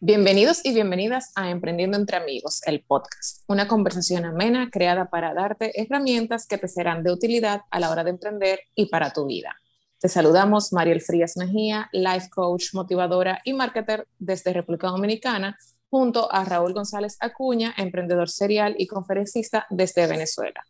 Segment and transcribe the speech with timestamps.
[0.00, 5.80] Bienvenidos y bienvenidas a Emprendiendo entre Amigos, el podcast, una conversación amena creada para darte
[5.80, 9.56] herramientas que te serán de utilidad a la hora de emprender y para tu vida.
[9.98, 15.56] Te saludamos Mariel Frías Mejía, life coach, motivadora y marketer desde República Dominicana,
[15.88, 20.62] junto a Raúl González Acuña, emprendedor serial y conferencista desde Venezuela.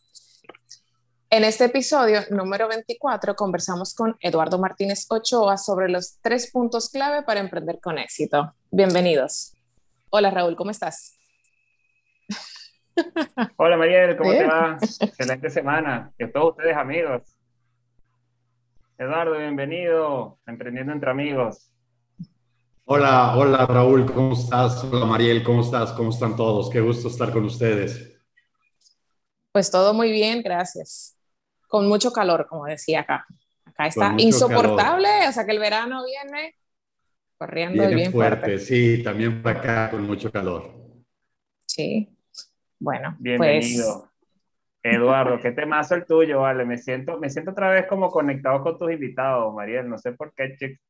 [1.36, 7.24] En este episodio número 24 conversamos con Eduardo Martínez Ochoa sobre los tres puntos clave
[7.24, 8.54] para emprender con éxito.
[8.70, 9.52] Bienvenidos.
[10.08, 11.18] Hola Raúl, ¿cómo estás?
[13.58, 14.78] Hola Mariel, ¿cómo te va?
[14.80, 16.10] Excelente semana.
[16.16, 17.20] Que todos ustedes amigos.
[18.96, 20.38] Eduardo, bienvenido.
[20.46, 21.70] Emprendiendo entre amigos.
[22.86, 24.82] Hola, hola Raúl, ¿cómo estás?
[24.84, 25.92] Hola Mariel, ¿cómo estás?
[25.92, 26.70] ¿Cómo están todos?
[26.70, 28.22] Qué gusto estar con ustedes.
[29.52, 31.15] Pues todo muy bien, gracias
[31.76, 33.26] con mucho calor, como decía acá.
[33.66, 36.54] Acá está insoportable, o sea que el verano viene
[37.36, 38.58] corriendo viene bien fuerte.
[38.58, 40.72] Sí, también para acá con mucho calor.
[41.66, 42.08] Sí,
[42.78, 43.10] bueno.
[43.10, 44.10] Pues Bienvenido.
[44.82, 46.64] Eduardo, qué temazo el tuyo, vale.
[46.64, 49.86] Me siento, me siento otra vez como conectado con tus invitados, Mariel.
[49.86, 50.82] No sé por qué, chicos.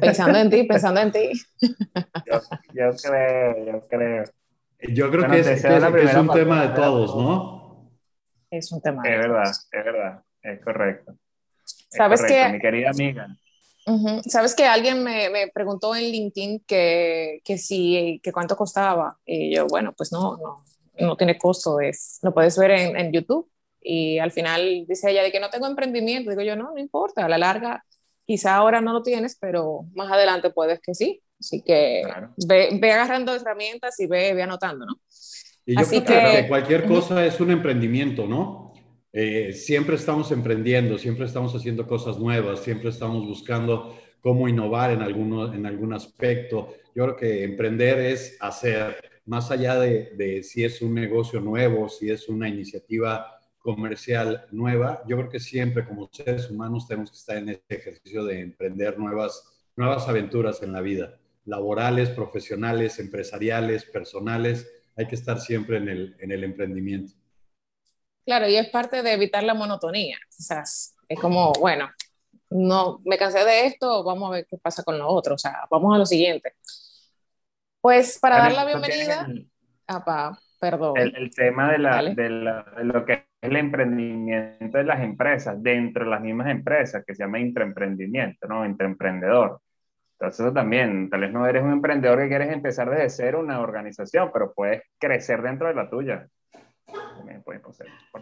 [0.00, 1.32] Pensando en ti, pensando en ti.
[2.74, 4.24] Yo, creo, yo creo.
[4.82, 7.59] Yo creo que, es, es, un tema de todos, ¿no?
[8.50, 9.02] Es un tema.
[9.04, 11.16] Es verdad, es verdad, es correcto.
[11.64, 13.28] Sabes que, mi querida amiga.
[14.26, 19.18] Sabes que alguien me, me, preguntó en LinkedIn que, que si, que cuánto costaba.
[19.24, 20.64] Y yo, bueno, pues no, no,
[20.98, 23.50] no tiene costo, es, lo puedes ver en, en YouTube.
[23.80, 26.30] Y al final dice ella de que no tengo emprendimiento.
[26.30, 27.84] Digo yo, no, no importa, a la larga,
[28.26, 31.22] quizá ahora no lo tienes, pero más adelante puedes que sí.
[31.40, 32.02] Así que
[32.46, 35.00] ve, ve, agarrando herramientas y ve, ve anotando, ¿no?
[35.70, 38.72] Y yo creo que, cualquier cosa es un emprendimiento, ¿no?
[39.12, 45.00] Eh, siempre estamos emprendiendo, siempre estamos haciendo cosas nuevas, siempre estamos buscando cómo innovar en,
[45.00, 46.74] alguno, en algún aspecto.
[46.92, 51.88] Yo creo que emprender es hacer, más allá de, de si es un negocio nuevo,
[51.88, 57.16] si es una iniciativa comercial nueva, yo creo que siempre como seres humanos tenemos que
[57.16, 59.44] estar en este ejercicio de emprender nuevas,
[59.76, 66.16] nuevas aventuras en la vida, laborales, profesionales, empresariales, personales hay que estar siempre en el,
[66.20, 67.14] en el emprendimiento.
[68.24, 70.18] Claro, y es parte de evitar la monotonía.
[70.28, 71.90] O sea, es como, bueno,
[72.50, 75.34] no, me cansé de esto, vamos a ver qué pasa con lo otro.
[75.34, 76.54] O sea, vamos a lo siguiente.
[77.80, 79.26] Pues para dar la bienvenida,
[79.86, 80.98] apa, perdón.
[80.98, 85.62] El, tema de, la, de, la, de, lo que es el emprendimiento de las empresas,
[85.62, 88.66] dentro de las mismas empresas, que se llama intraemprendimiento, ¿no?
[88.66, 89.62] Intraemprendedor.
[90.20, 93.60] Entonces eso también, tal vez no eres un emprendedor que quieres empezar desde cero una
[93.60, 96.28] organización, pero puedes crecer dentro de la tuya.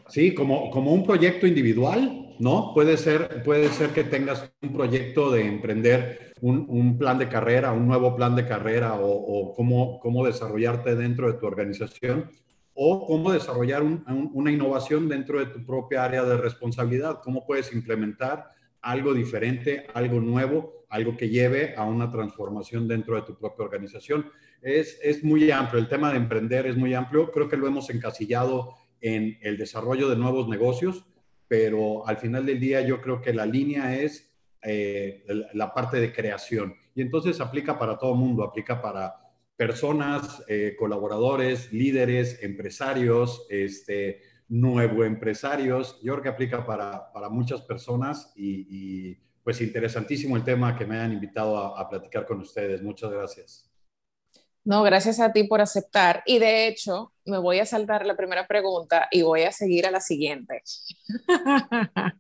[0.07, 2.73] Sí, como, como un proyecto individual, ¿no?
[2.73, 7.73] Puede ser, puede ser que tengas un proyecto de emprender un, un plan de carrera,
[7.73, 12.31] un nuevo plan de carrera o, cómo, cómo, desarrollarte dentro de tu organización
[12.75, 14.05] o cómo desarrollar un,
[14.35, 18.45] una innovación dentro de tu propia área de responsabilidad, cómo puedes implementar
[18.81, 24.31] algo diferente, algo nuevo, algo que lleve a una transformación dentro de tu propia organización.
[24.63, 27.91] Es, es muy amplio, el tema de emprender es muy amplio, creo que lo hemos
[27.91, 31.05] encasillado en el desarrollo de nuevos negocios,
[31.47, 34.31] pero al final del día yo creo que la línea es
[34.63, 35.25] eh,
[35.55, 36.75] la parte de creación.
[36.95, 39.15] Y entonces aplica para todo mundo, aplica para
[39.57, 45.99] personas, eh, colaboradores, líderes, empresarios, este, nuevo empresarios.
[46.03, 50.97] Yo creo que aplica para, para muchas personas y, pues interesantísimo el tema que me
[50.97, 52.83] hayan invitado a, a, platicar con ustedes.
[52.83, 53.71] Muchas gracias.
[54.65, 56.23] No, gracias a ti por aceptar.
[56.27, 59.91] Y de hecho, me voy a saltar la primera pregunta y voy a seguir a
[59.91, 60.63] la siguiente.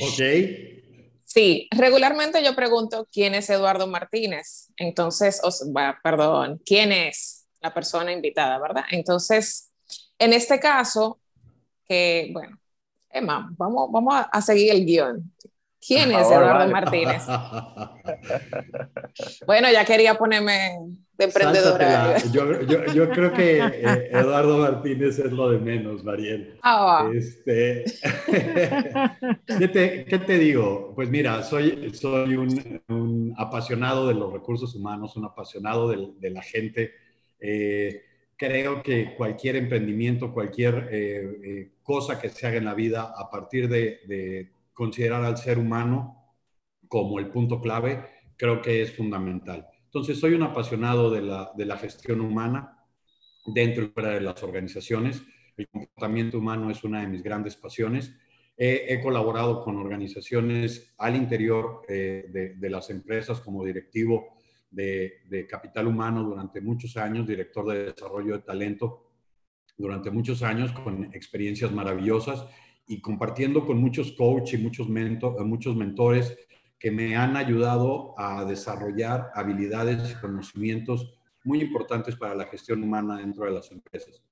[0.00, 0.80] ok.
[1.24, 4.68] Sí, regularmente yo pregunto quién es Eduardo Martínez.
[4.76, 5.64] Entonces, os,
[6.02, 8.82] perdón, quién es la persona invitada, ¿verdad?
[8.90, 9.70] Entonces,
[10.18, 11.20] en este caso,
[11.90, 12.56] que, bueno,
[13.10, 15.32] Emma, vamos, vamos a seguir el guion.
[15.84, 17.24] ¿Quién es Eduardo Martínez?
[19.46, 20.78] bueno, ya quería ponerme
[21.14, 22.18] de emprendedora.
[22.30, 26.60] Yo, yo, yo, creo que eh, Eduardo Martínez es lo de menos, Mariel.
[26.62, 27.84] Ah, este,
[29.46, 30.92] ¿qué, te, ¿qué, te, digo?
[30.94, 36.30] Pues mira, soy, soy un, un, apasionado de los recursos humanos, un apasionado de, de
[36.30, 36.92] la gente.
[37.40, 38.04] Eh,
[38.40, 43.28] creo que cualquier emprendimiento, cualquier eh, eh, cosa que se haga en la vida a
[43.28, 46.32] partir de, considerar al ser humano
[46.88, 48.02] como el punto clave,
[48.38, 49.66] creo que es fundamental.
[49.84, 52.78] Entonces, soy un apasionado de la, de la gestión humana
[53.44, 55.22] dentro y fuera de las organizaciones.
[55.58, 58.16] El comportamiento humano es una de mis grandes pasiones.
[58.56, 64.39] he colaborado con organizaciones al interior eh, de, de, las empresas como directivo
[64.70, 69.06] de, capital humano durante muchos años, director de desarrollo de talento
[69.76, 72.46] durante muchos años, con experiencias maravillosas
[72.86, 76.36] y compartiendo con muchos coaches y muchos, muchos mentores
[76.78, 81.14] que me han ayudado a desarrollar habilidades y conocimientos
[81.44, 84.22] muy importantes para la gestión humana dentro de las empresas.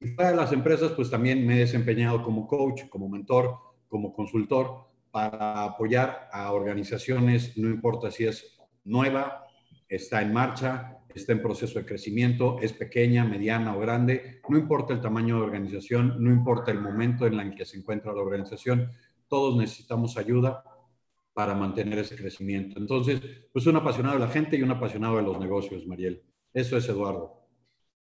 [0.00, 3.56] Y para las empresas, pues también me he desempeñado como coach, como mentor,
[3.88, 9.47] como consultor para apoyar a organizaciones, no importa si es nueva,
[9.88, 14.92] está en marcha, está en proceso de crecimiento, es pequeña, mediana o grande, no importa
[14.92, 18.90] el tamaño de organización, no importa el momento en el que se encuentra la organización,
[19.28, 20.64] todos necesitamos ayuda
[21.32, 22.78] para mantener ese crecimiento.
[22.80, 23.20] Entonces,
[23.52, 26.22] pues un apasionado de la gente y un apasionado de los negocios, Mariel.
[26.52, 27.46] Eso es Eduardo.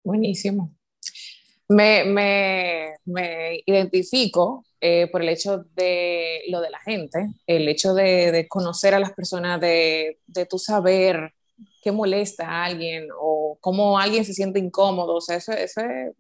[0.03, 0.75] Buenísimo.
[1.69, 7.93] Me, me, me identifico eh, por el hecho de lo de la gente, el hecho
[7.93, 11.33] de, de conocer a las personas, de, de tu saber
[11.81, 15.15] qué molesta a alguien o cómo alguien se siente incómodo.
[15.15, 16.15] O sea, eso, eso, es,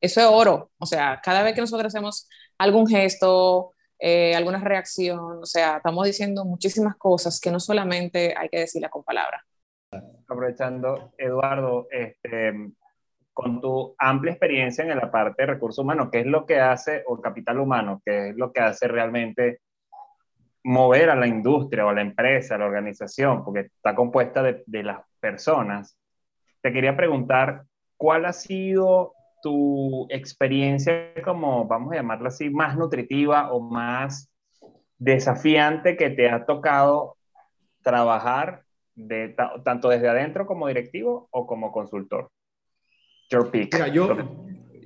[0.00, 0.70] eso es oro.
[0.78, 2.28] O sea, cada vez que nosotros hacemos
[2.58, 8.48] algún gesto, eh, alguna reacción, o sea, estamos diciendo muchísimas cosas que no solamente hay
[8.48, 9.42] que decirlas con palabras.
[10.28, 12.52] Aprovechando, Eduardo, este,
[13.32, 17.02] con tu amplia experiencia en la parte de recursos humanos, ¿qué es lo que hace,
[17.06, 19.60] o capital humano, qué es lo que hace realmente
[20.64, 24.64] mover a la industria o a la empresa, a la organización, porque está compuesta de,
[24.66, 25.96] de las personas.
[26.62, 27.64] Te quería preguntar,
[27.96, 29.12] ¿cuál ha sido
[29.42, 34.30] tu experiencia como, vamos a llamarla así, más nutritiva o más
[34.96, 37.18] desafiante que te ha tocado
[37.82, 38.62] trabajar
[38.94, 42.30] de, tanto desde adentro como directivo o como consultor?
[43.30, 43.76] Your pick.
[43.92, 44.16] yo,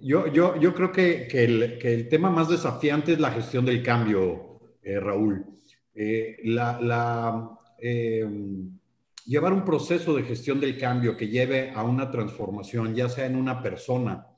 [0.03, 3.65] yo, yo, yo creo que, que, el, que, el, tema más desafiante es la gestión
[3.65, 5.58] del cambio, eh, Raúl.
[6.01, 8.79] Eh, la, em,
[9.27, 13.35] llevar un proceso de gestión del cambio que lleve a una transformación, ya sea en
[13.35, 14.29] una persona,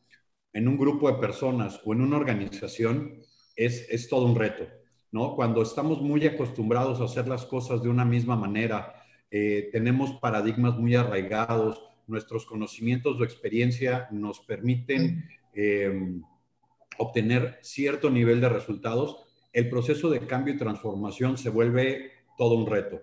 [0.55, 3.21] en un grupo de personas o en una organización,
[3.55, 4.67] es, es todo un reto,
[5.13, 5.37] ¿no?
[5.37, 8.95] Cuando estamos muy acostumbrados a hacer las cosas de una misma manera,
[9.31, 16.23] eh, tenemos paradigmas muy arraigados, nuestros conocimientos o experiencia nos permiten em,
[16.97, 22.67] obtener cierto nivel de resultados, el proceso de cambio y transformación se vuelve todo un
[22.67, 23.01] reto.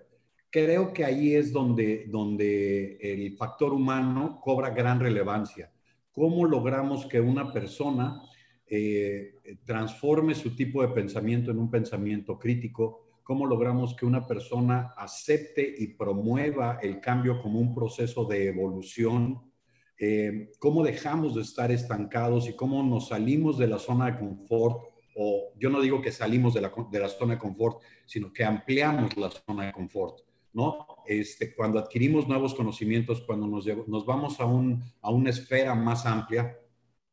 [0.50, 5.70] Creo que ahí es donde, donde el factor humano cobra gran relevancia.
[6.10, 8.22] ¿Cómo logramos que una persona
[8.66, 9.34] eh,
[9.64, 13.04] transforme su tipo de pensamiento en un pensamiento crítico?
[13.22, 19.52] ¿Cómo logramos que una persona acepte y promueva el cambio como un proceso de evolución?
[19.98, 24.97] Eh, ¿Cómo dejamos de estar estancados y cómo nos salimos de la zona de confort
[25.20, 28.44] o yo no digo que salimos de la, de la zona de confort, sino que
[28.44, 30.20] ampliamos la zona de confort,
[30.52, 30.86] ¿no?
[31.08, 36.06] Este, cuando adquirimos nuevos conocimientos, cuando nos, nos vamos a, un, a una esfera más
[36.06, 36.56] amplia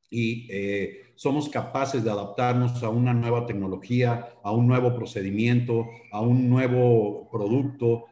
[0.07, 6.22] y eh, somos capaces de adaptarnos a una nueva tecnología, a un nuevo procedimiento, a
[6.22, 8.06] un nuevo producto,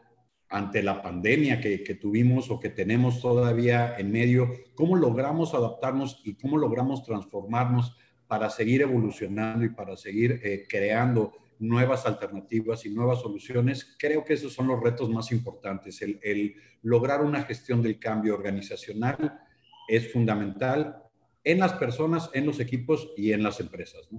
[0.50, 6.20] ante la pandemia que, que, tuvimos o que tenemos todavía en medio, cómo logramos adaptarnos
[6.24, 7.96] y cómo logramos transformarnos
[8.34, 14.34] para seguir evolucionando y para seguir eh, creando nuevas alternativas y nuevas soluciones, creo que
[14.34, 16.02] esos son los retos más importantes.
[16.02, 19.40] El, lograr una gestión del cambio organizacional
[19.88, 21.00] es fundamental
[21.44, 24.10] en las personas, en los equipos y en las empresas.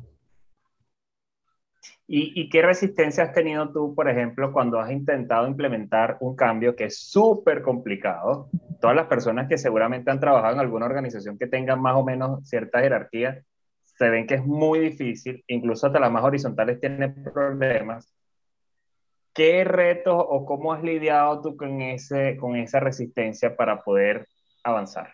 [2.06, 6.76] ¿Y, ¿Y, qué resistencia has tenido tú, por ejemplo, cuando has intentado implementar un cambio
[6.76, 8.48] que es súper complicado?
[8.80, 12.48] Todas las personas que seguramente han trabajado en alguna organización que tenga más o menos
[12.48, 13.44] cierta jerarquía
[13.96, 18.12] se ven que es muy difícil, incluso hasta las más horizontales tienen problemas.
[19.32, 24.28] ¿Qué retos o cómo has lidiado tú con, ese, con esa resistencia para poder
[24.62, 25.12] avanzar?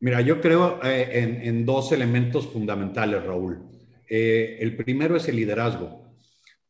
[0.00, 3.62] Mira, yo creo eh, en, dos elementos fundamentales, Raúl.
[4.08, 6.14] Eh, el primero es el liderazgo.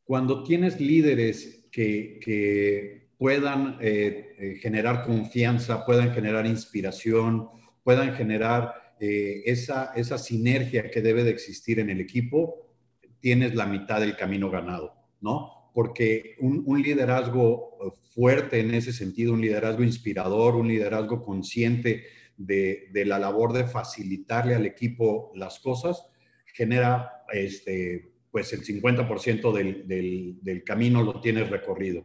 [0.05, 7.49] Cuando tienes líderes que, que puedan eh, generar confianza, puedan generar inspiración,
[7.85, 12.71] puedan generar eh, esa, esa sinergia que debe de existir en el equipo,
[13.19, 14.93] tienes la mitad del camino ganado,
[15.23, 15.71] ¿no?
[15.73, 22.05] Porque un, liderazgo eh, fuerte en ese sentido, un liderazgo inspirador, un liderazgo consciente
[22.37, 26.07] de, la labor de facilitarle al equipo las cosas,
[26.53, 32.05] genera este, pues el 50% del, del, del camino lo tienes recorrido.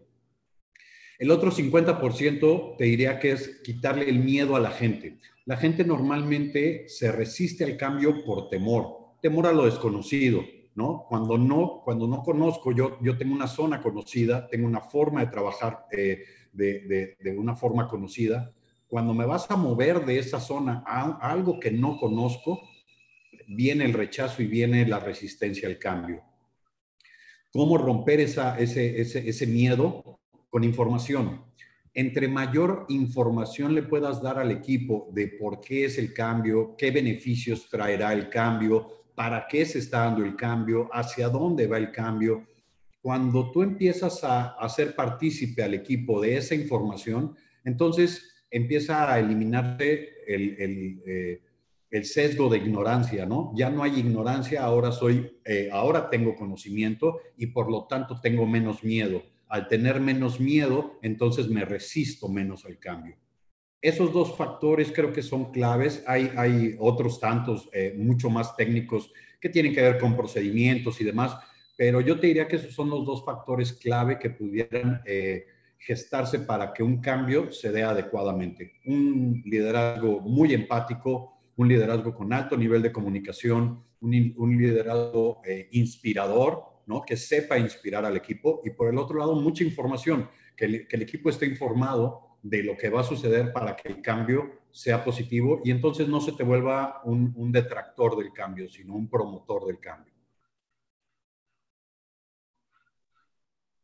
[1.18, 5.18] El otro 50% te diría que es quitarle el miedo a la gente.
[5.46, 10.44] La gente normalmente se resiste al cambio por temor, temor a lo desconocido,
[10.76, 11.06] ¿no?
[11.08, 15.32] Cuando no, cuando no conozco, yo, yo tengo una zona conocida, tengo una forma de
[15.32, 18.52] trabajar eh, de, de, una forma conocida,
[18.88, 22.62] cuando me vas a mover de esa zona a, algo que no conozco,
[23.48, 26.24] viene el rechazo y viene la resistencia al cambio.
[27.52, 30.20] ¿Cómo romper esa, ese, ese, ese miedo?
[30.56, 31.42] Con información.
[31.94, 36.92] Entre mayor información le puedas dar al equipo de por qué es el cambio, qué
[36.92, 41.92] beneficios traerá el cambio, para qué se está dando el cambio, hacia dónde va el
[41.92, 42.48] cambio,
[43.02, 47.36] cuando tú empiezas a hacer partícipe al equipo de esa información,
[47.66, 51.42] entonces empieza a eliminarse eh,
[51.90, 53.52] el, sesgo de ignorancia, ¿no?
[53.58, 58.46] Ya no hay ignorancia, ahora soy, eh, ahora tengo conocimiento y por lo tanto tengo
[58.46, 59.22] menos miedo.
[59.48, 63.16] Al tener menos miedo, entonces me resisto menos al cambio.
[63.82, 66.04] Esos dos factores creo que son claves.
[66.08, 71.38] Hay, otros tantos, eh, mucho más técnicos, que tienen que ver con procedimientos y demás,
[71.78, 75.46] pero yo te diría que esos son los dos factores clave que pudieran eh,
[75.78, 78.74] gestarse para que un cambio se dé adecuadamente.
[78.86, 86.64] Un liderazgo muy empático, un liderazgo con alto nivel de comunicación, un, liderazgo eh, inspirador,
[86.86, 87.02] ¿no?
[87.02, 91.30] que sepa inspirar al equipo y por el otro lado mucha información, que el, equipo
[91.30, 95.72] esté informado de lo que va a suceder para que el cambio sea positivo y
[95.72, 100.16] entonces no se te vuelva un detractor del cambio, sino un promotor del cambio.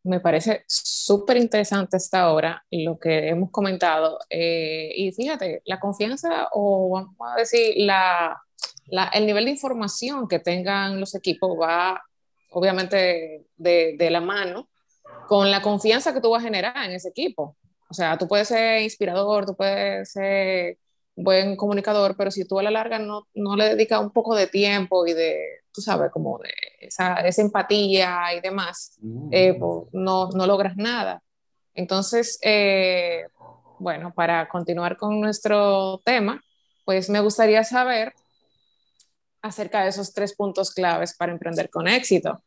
[0.04, 4.20] me parece súper interesante esta hora lo que hemos comentado.
[4.30, 8.42] Eh, y fíjate, la confianza o vamos a decir, la,
[9.14, 12.02] el nivel de información que tengan los equipos va
[12.52, 14.70] obviamente de, de, la mano
[15.28, 17.58] con la confianza que tú vas a generar en ese equipo.
[17.90, 20.78] O sea, tú puedes ser inspirador, tú puedes ser
[21.16, 24.48] buen comunicador, pero si tú a la larga no, no le dedicas un poco de
[24.48, 25.40] tiempo y de,
[25.72, 29.30] tú sabes, como de esa, esa empatía y demás, mm.
[29.32, 31.22] eh, pues, no, no, logras nada.
[31.74, 33.26] Entonces, eh,
[33.80, 36.42] bueno, para continuar con nuestro tema,
[36.86, 38.14] pues me gustaría saber
[39.42, 42.44] acerca de esos tres puntos claves para emprender con éxito.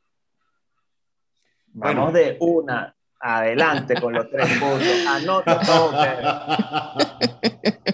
[1.69, 5.07] Vamos de una adelante con los tres puntos.
[5.07, 5.93] Anota todo.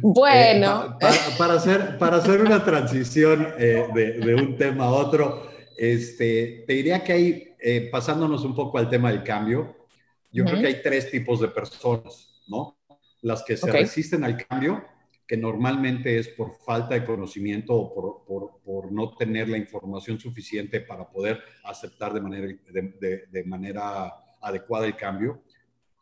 [0.00, 0.96] Bueno.
[1.00, 6.72] Eh, para, hacer, para hacer una transición eh, de, un tema a otro, este, te
[6.74, 9.76] diría que hay, eh, pasándonos un poco al tema del cambio,
[10.30, 12.78] yo creo que hay tres tipos de personas, ¿no?
[13.22, 14.84] Las que se resisten al cambio,
[15.28, 20.18] que normalmente es por falta de conocimiento o por, por, por no tener la información
[20.18, 25.42] suficiente para poder aceptar de manera, de, manera adecuada el cambio.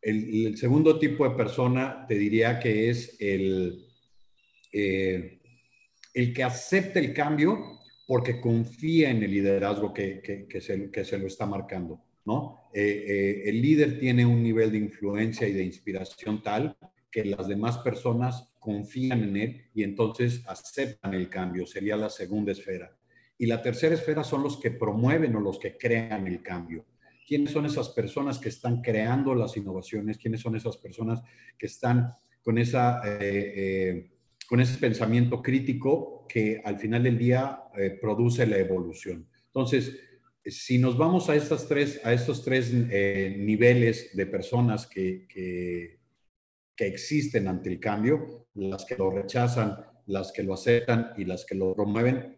[0.00, 3.84] El, segundo tipo de persona te diría que es el,
[4.72, 5.40] eh,
[6.14, 11.18] el que acepte el cambio porque confía en el liderazgo que, que, se, que se,
[11.18, 12.70] lo está marcando, ¿no?
[12.72, 16.76] Eh, eh, el líder tiene un nivel de influencia y de inspiración tal
[17.10, 22.52] que las demás personas confían en él y entonces aceptan el cambio, sería la segunda
[22.52, 22.94] esfera.
[23.38, 26.84] Y la tercera esfera son los que promueven o los que crean el cambio.
[27.26, 30.18] ¿Quiénes son esas personas que están creando las innovaciones?
[30.18, 31.22] ¿Quiénes son esas personas
[31.58, 33.02] que están con esa
[34.46, 39.28] con ese pensamiento crítico que al final del día eh, produce la evolución.
[39.46, 39.98] Entonces,
[40.44, 45.96] si nos vamos a, estas tres, a estos tres eh, niveles de personas que, que,
[46.78, 51.54] existen ante el cambio, las que lo rechazan, las que lo aceptan y las que
[51.54, 52.36] lo promueven,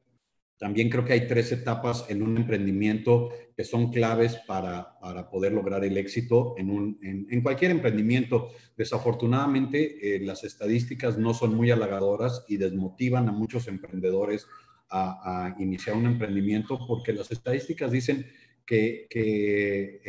[0.58, 5.52] también creo que hay tres etapas en un emprendimiento que son claves para, para poder
[5.52, 8.50] lograr el éxito en, un, en, cualquier emprendimiento.
[8.76, 14.46] Desafortunadamente, eh, las estadísticas no son muy halagadoras y desmotivan a muchos emprendedores
[14.90, 18.26] a, iniciar un emprendimiento porque las estadísticas dicen
[18.66, 20.00] que, que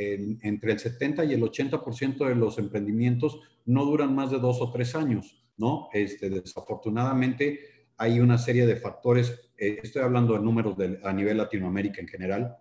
[0.42, 4.72] entre el 70 y el 80% de los emprendimientos no duran más de dos o
[4.72, 5.89] tres años, ¿no?
[5.94, 7.60] Este, desafortunadamente,
[7.98, 12.56] hay una serie de factores eh, estoy hablando de números a nivel Latinoamérica en general,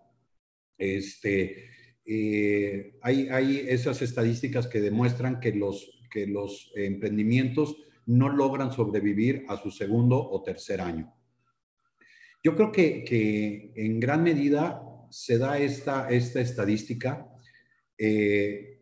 [0.77, 1.69] este,
[2.05, 9.45] eh, hay, hay, esas estadísticas que demuestran que los, que los emprendimientos no logran sobrevivir
[9.47, 11.13] a su segundo o tercer año.
[12.43, 17.27] Yo creo que, que en gran medida se da esta, esta estadística.
[17.97, 18.78] Eh,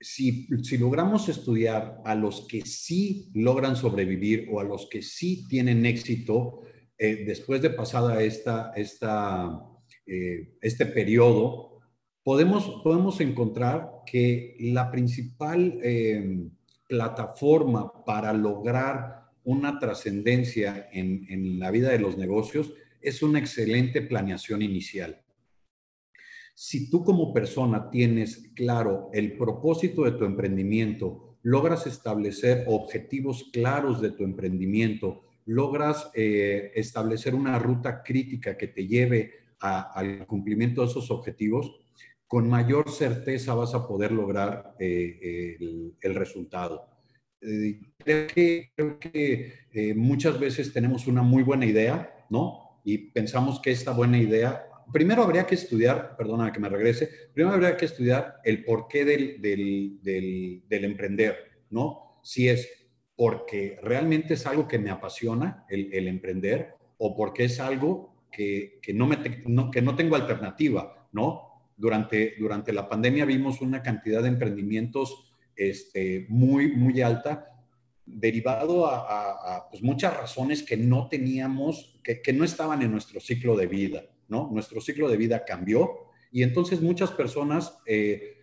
[0.00, 0.46] si,
[0.78, 6.62] logramos estudiar a los que sí logran sobrevivir o a los que sí tienen éxito,
[6.98, 8.72] eh, después de pasada esta,
[10.06, 11.80] eh, este periodo,
[12.22, 16.48] podemos, podemos encontrar que la principal eh,
[16.88, 24.02] plataforma para lograr una trascendencia en, en la vida de los negocios es una excelente
[24.02, 25.22] planeación inicial.
[26.58, 34.00] Si tú como persona tienes claro el propósito de tu emprendimiento, logras establecer objetivos claros
[34.00, 40.86] de tu emprendimiento, logras eh, establecer una ruta crítica que te lleve al cumplimiento de
[40.88, 41.76] esos objetivos,
[42.26, 45.58] con mayor certeza vas a poder lograr eh,
[46.00, 46.88] el, resultado.
[47.42, 52.80] Eh, creo que, creo que muchas veces tenemos una muy buena idea, ¿no?
[52.82, 57.54] Y pensamos que esta buena idea primero habría que estudiar, perdona que me regrese, primero
[57.54, 59.40] habría que estudiar el porqué del,
[60.02, 61.36] del, emprender,
[61.70, 62.20] ¿no?
[62.22, 62.68] Si es
[63.14, 68.92] porque realmente es algo que me apasiona el, emprender o porque es algo que, que
[68.92, 69.18] no, me
[69.72, 71.72] que no tengo alternativa, ¿no?
[71.76, 77.52] Durante, durante la pandemia vimos una cantidad de emprendimientos este, muy, muy alta,
[78.04, 83.20] derivado a, a, pues muchas razones que no teníamos, que, que no estaban en nuestro
[83.20, 84.02] ciclo de vida.
[84.28, 84.50] ¿No?
[84.52, 88.38] Nuestro ciclo de vida cambió y entonces muchas personas eh,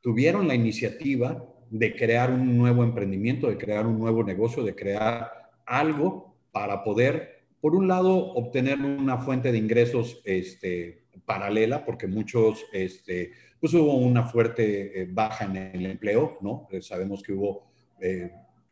[0.00, 5.30] tuvieron la iniciativa de crear un nuevo emprendimiento, de crear un nuevo negocio, de crear
[5.66, 12.64] algo para poder, por un lado, obtener una fuente de ingresos este, paralela, porque muchos,
[12.72, 16.68] este, pues hubo una fuerte eh, baja en el empleo, ¿no?
[16.70, 17.70] Eh, sabemos que hubo,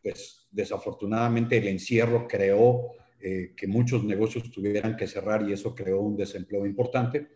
[0.02, 2.92] pues desafortunadamente el encierro creó
[3.22, 7.28] eh, que muchos negocios tuvieran que cerrar y eso creó un desempleo importante.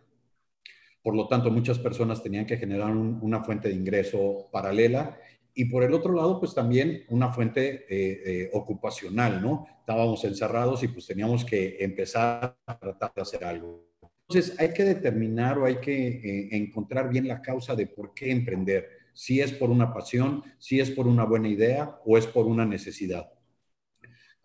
[1.02, 5.16] Por lo tanto, muchas personas tenían que generar una fuente de ingreso paralela
[5.54, 9.66] y por el otro lado, pues también una fuente eh, eh, ocupacional, ¿no?
[9.78, 13.86] Estábamos encerrados y pues teníamos que empezar a tratar de hacer algo.
[14.28, 18.88] Entonces, hay que determinar o hay que encontrar bien la causa de por qué emprender.
[19.12, 22.66] Si es por una pasión, si es por una buena idea o es por una
[22.66, 23.30] necesidad.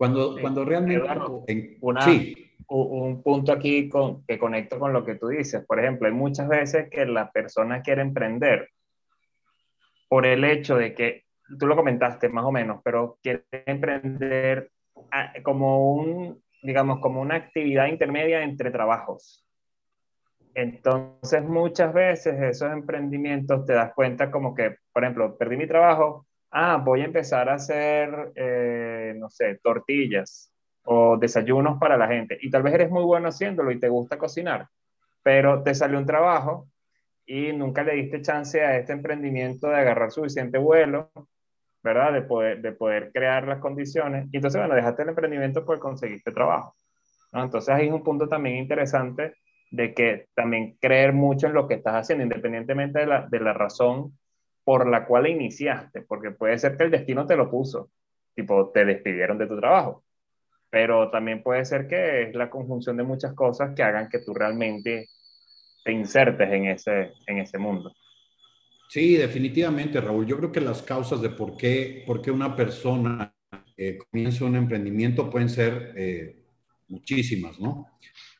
[0.01, 1.77] Cuando, cuando realmente...
[2.67, 5.63] Un punto aquí con, que conecto con lo que tú dices.
[5.63, 8.69] Por ejemplo, hay muchas veces que la persona quiere emprender
[10.09, 11.25] por el hecho de que,
[11.59, 14.71] tú lo comentaste más o menos, pero quiere emprender
[15.11, 19.45] ah, como un, digamos, como una actividad intermedia entre trabajos.
[20.55, 26.25] Entonces, muchas veces esos emprendimientos te das cuenta como que, por ejemplo, perdí mi trabajo,
[26.51, 30.51] ah, voy a empezar a hacer, eh, no sé, tortillas
[30.83, 32.37] o desayunos para la gente.
[32.41, 34.67] Y tal vez eres muy bueno haciéndolo y te gusta cocinar,
[35.23, 36.67] pero te salió un trabajo
[37.25, 41.11] y nunca le diste chance a este emprendimiento de agarrar suficiente vuelo,
[41.83, 42.13] ¿verdad?
[42.13, 44.27] De poder, de poder crear las condiciones.
[44.31, 46.75] Y entonces, bueno, dejaste el emprendimiento por conseguirte trabajo.
[47.31, 47.43] ¿no?
[47.43, 49.35] Entonces ahí es un punto también interesante
[49.71, 53.53] de que también creer mucho en lo que estás haciendo, independientemente de la, de la
[53.53, 54.17] razón
[54.71, 57.91] por la cual iniciaste, porque puede ser que el destino te lo puso,
[58.33, 60.05] tipo, te despidieron de tu trabajo,
[60.69, 64.33] pero también puede ser que es la conjunción de muchas cosas que hagan que tú
[64.33, 65.09] realmente
[65.83, 67.91] te insertes en ese, en ese mundo.
[68.87, 70.25] Sí, definitivamente, Raúl.
[70.25, 73.35] Yo creo que las causas de por qué, por qué una persona
[73.75, 76.45] eh, comienza un emprendimiento pueden ser eh,
[76.87, 77.87] muchísimas, ¿no?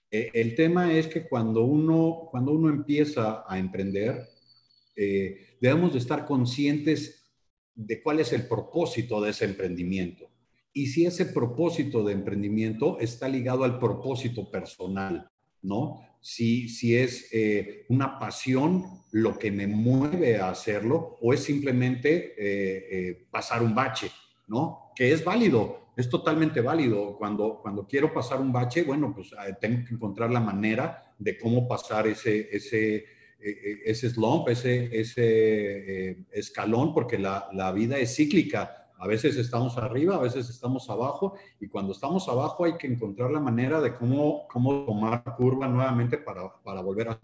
[0.10, 4.30] Eh, el tema es que cuando uno, cuando uno empieza a emprender,
[4.96, 7.32] eh, debemos de estar conscientes
[7.74, 10.30] de cuál es el propósito de ese emprendimiento.
[10.74, 15.30] Y si ese propósito de emprendimiento está ligado al propósito personal,
[15.62, 16.02] ¿no?
[16.20, 22.36] Si, si es eh, una pasión lo que me mueve a hacerlo o es simplemente
[22.38, 24.12] eh, pasar un bache,
[24.48, 24.92] ¿no?
[24.96, 27.18] Que es válido, es totalmente válido.
[27.18, 31.68] Cuando, cuando quiero pasar un bache, bueno, pues tengo que encontrar la manera de cómo
[31.68, 37.98] pasar ese, ese, eh, eh, ese slump, ese, ese eh, escalón, porque la, la, vida
[37.98, 38.90] es cíclica.
[38.98, 43.32] A veces estamos arriba, a veces estamos abajo, y cuando estamos abajo hay que encontrar
[43.32, 47.20] la manera de cómo, cómo tomar curva nuevamente para, para volver a...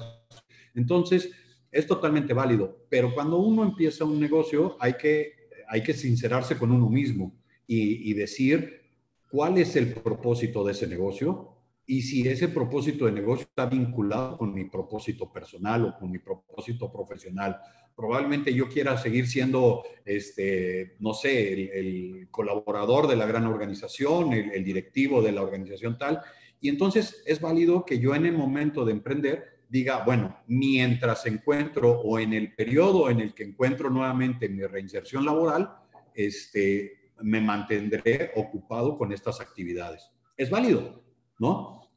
[0.74, 1.30] Entonces,
[1.72, 6.72] es totalmente válido, pero cuando uno empieza un negocio hay que, hay que sincerarse con
[6.72, 7.36] uno mismo
[7.68, 8.88] y decir
[9.30, 11.57] cuál es el propósito de ese negocio,
[11.90, 16.20] y si ese propósito de negocio está vinculado con mi propósito personal o con mi
[16.20, 17.58] propósito profesional.
[17.96, 24.64] Probablemente yo quiera seguir siendo, este, no sé, el, colaborador de la gran organización, el,
[24.66, 26.22] directivo de la organización tal.
[26.60, 32.02] Y entonces es válido que yo en el momento de emprender diga, bueno, mientras encuentro
[32.02, 35.72] o en el periodo en el que encuentro nuevamente mi reinserción laboral,
[36.14, 40.12] este, me mantendré ocupado con estas actividades.
[40.36, 41.07] Es válido,
[41.40, 41.90] ¿no?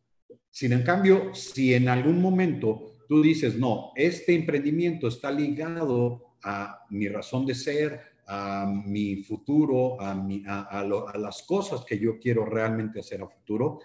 [0.50, 6.86] Sin en cambio, si en algún momento tú dices, no, este emprendimiento está ligado a
[6.90, 13.00] mi razón de ser, a mi futuro, a, a, las cosas que yo quiero realmente
[13.00, 13.80] hacer a futuro,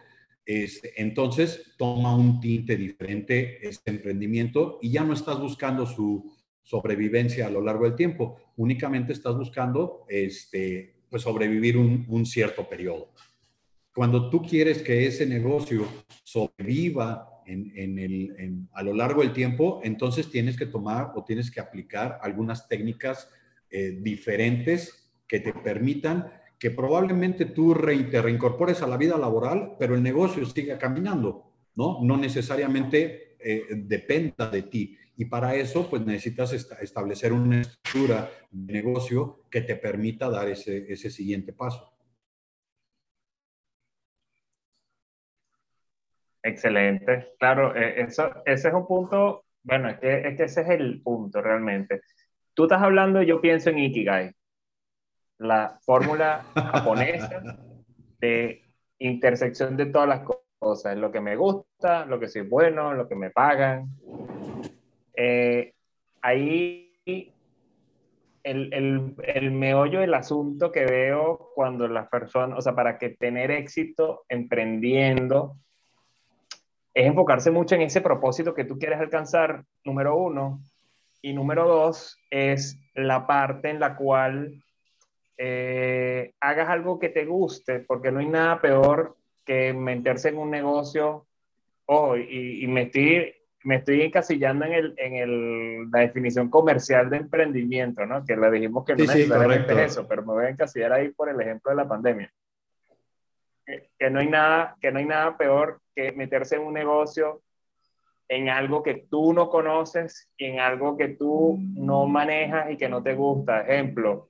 [0.47, 7.47] Este, entonces toma un tinte diferente este emprendimiento y ya no estás buscando su sobrevivencia
[7.47, 13.09] a lo largo del tiempo, únicamente estás buscando este, pues sobrevivir un, un cierto periodo.
[13.95, 15.87] Cuando tú quieres que ese negocio
[16.21, 17.29] sobreviva
[18.73, 23.29] a lo largo del tiempo, entonces tienes que tomar o tienes que aplicar algunas técnicas
[23.69, 26.29] eh, diferentes que te permitan
[26.59, 31.99] que probablemente tú te reincorpores a la vida laboral, pero el negocio siga caminando, ¿no?
[32.01, 34.97] No necesariamente eh, dependa de ti.
[35.15, 40.91] Y para eso, pues necesitas establecer una estructura de negocio que te permita dar ese,
[40.91, 41.94] ese siguiente paso.
[46.45, 47.33] Excelente.
[47.39, 51.01] Claro, eh, eso, ese es un punto, bueno, es que, es que ese es el
[51.01, 52.01] punto realmente.
[52.53, 54.31] Tú estás hablando, yo pienso en Ikigai,
[55.39, 57.41] la fórmula japonesa
[58.19, 58.61] de
[58.99, 60.21] intersección de todas las
[60.59, 63.89] cosas, lo que me gusta, lo que soy bueno, lo que me pagan.
[65.15, 65.73] Eh,
[66.21, 67.33] ahí
[68.43, 73.09] el, el, el, meollo del asunto que veo cuando las personas, o sea, para que
[73.09, 75.57] tener éxito emprendiendo,
[76.95, 80.61] es enfocarse mucho en ese propósito que tú quieres alcanzar, número uno.
[81.21, 84.63] Y número dos es la parte en la cual
[85.37, 90.49] eh, hagas algo que te guste, porque no hay nada peor que meterse en un
[90.49, 91.25] negocio.
[91.85, 93.33] Oh, y, me, estoy,
[93.65, 98.23] me estoy encasillando en, el, en el, la definición comercial de emprendimiento, ¿no?
[98.23, 101.09] Que le dijimos que no sí, necesariamente es eso, pero me voy a encasillar ahí
[101.09, 102.31] por el ejemplo de la pandemia.
[103.65, 107.41] Que, no hay nada, que no hay nada peor que meterse en un negocio
[108.27, 113.01] en algo que tú no conoces en algo que tú no manejas y que no
[113.01, 113.61] te gusta.
[113.61, 114.29] Ejemplo,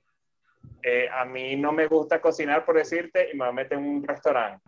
[0.82, 3.84] eh, a mí no me gusta cocinar, por decirte, y me voy a meter en
[3.84, 4.62] un restaurante.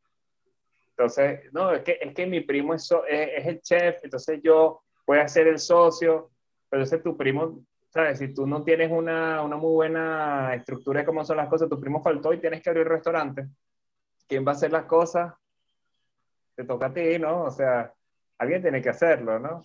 [0.91, 5.19] Entonces, no, es que, es que mi primo es, es, el chef, entonces yo voy
[5.19, 6.31] a ser el socio,
[6.69, 8.19] pero ese tu primo, ¿sabes?
[8.19, 11.79] Si tú no tienes una, una muy buena estructura de cómo son las cosas, tu
[11.79, 13.47] primo faltó y tienes que abrir restaurante.
[14.29, 15.35] ¿Quién va a hacer las cosas?
[16.55, 17.45] Te toca a ti, ¿no?
[17.45, 17.93] O sea,
[18.39, 19.65] alguien tiene que hacerlo, ¿no?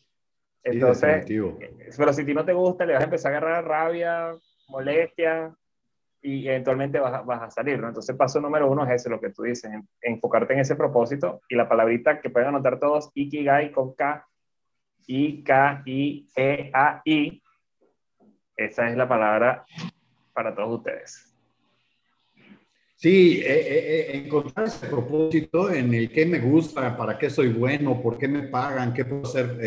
[0.64, 3.66] Entonces, eh, pero si a ti no te gusta, le vas a empezar a agarrar
[3.66, 4.34] rabia,
[4.70, 5.54] molestia,
[6.22, 7.90] y eventualmente vas a, vas a salir, ¿no?
[7.90, 9.70] Entonces, paso número uno es ese, lo que tú dices,
[10.02, 14.26] enfocarte en ese propósito y la palabrita que pueden anotar todos, Ikigai con K,
[15.06, 15.84] I-K-I-E-A-I,
[18.56, 19.66] esa es la palabra
[20.32, 21.33] para todos ustedes.
[23.04, 27.50] Sí, eh, eh, eh, encontrar ese propósito en el que me gusta, para qué soy
[27.50, 29.60] bueno, por qué me pagan, qué puedo hacer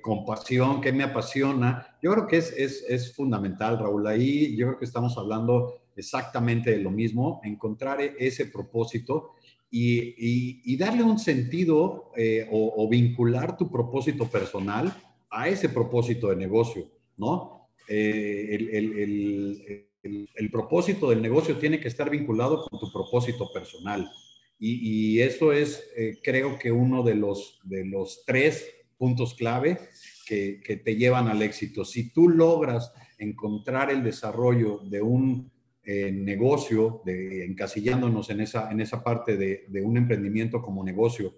[0.00, 1.98] con pasión, qué me apasiona.
[2.02, 4.06] Yo creo que es, es, es, fundamental, Raúl.
[4.06, 9.32] Ahí yo creo que estamos hablando exactamente de lo mismo, encontrar ese propósito
[9.70, 12.10] y, y, darle un sentido
[12.52, 14.96] o, vincular tu propósito personal
[15.28, 17.68] a ese propósito de negocio, ¿no?
[17.86, 19.86] el, el
[20.34, 24.10] el, propósito del negocio tiene que estar vinculado con tu propósito personal.
[24.58, 28.66] Y, eso es, eh, creo que uno de los, de los tres
[28.96, 29.78] puntos clave
[30.26, 31.84] que, te llevan al éxito.
[31.84, 35.52] Si tú logras encontrar el desarrollo de un
[35.84, 41.34] eh, negocio, de, encasillándonos en esa, en esa parte de un emprendimiento como negocio,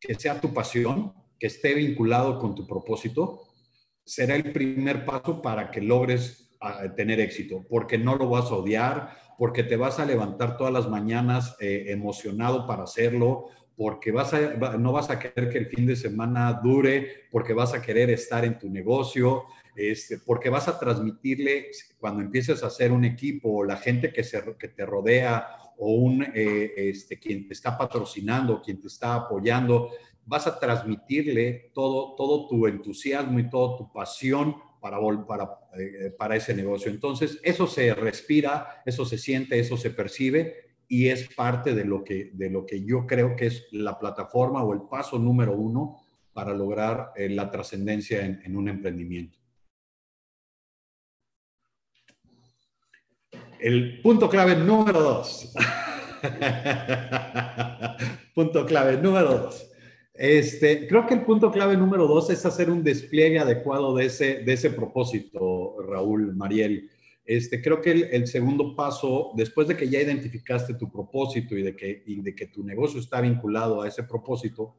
[0.00, 3.42] que sea tu pasión, que esté vinculado con tu propósito,
[4.04, 8.54] será el primer paso para que logres a tener éxito, porque no lo vas a
[8.54, 14.34] odiar, porque te vas a levantar todas las mañanas eh, emocionado para hacerlo, porque vas
[14.34, 18.10] a, no vas a querer que el fin de semana dure, porque vas a querer
[18.10, 19.44] estar en tu negocio,
[19.76, 24.24] este, porque vas a transmitirle cuando empieces a hacer un equipo o la gente que,
[24.24, 25.46] se, que te rodea
[25.78, 29.90] o un, eh, este, quien te está patrocinando, quien te está apoyando,
[30.26, 36.36] vas a transmitirle todo, todo tu entusiasmo y toda tu pasión para, para, eh, para
[36.36, 36.90] ese negocio.
[36.90, 42.02] Entonces, eso se respira, eso se siente, eso se percibe y es parte de lo
[42.02, 46.02] que, de lo que yo creo que es la plataforma o el paso número uno
[46.32, 49.38] para lograr eh, la trascendencia en, en un emprendimiento.
[53.60, 55.52] El punto clave número dos.
[58.34, 59.67] punto clave número dos.
[60.18, 64.40] Este, creo que el punto clave número dos es hacer un despliegue adecuado de ese,
[64.40, 66.90] de ese propósito, Raúl, Mariel.
[67.24, 71.76] Este, creo que el, segundo paso, después de que ya identificaste tu propósito y de,
[71.76, 74.74] que, y de que tu negocio está vinculado a ese propósito,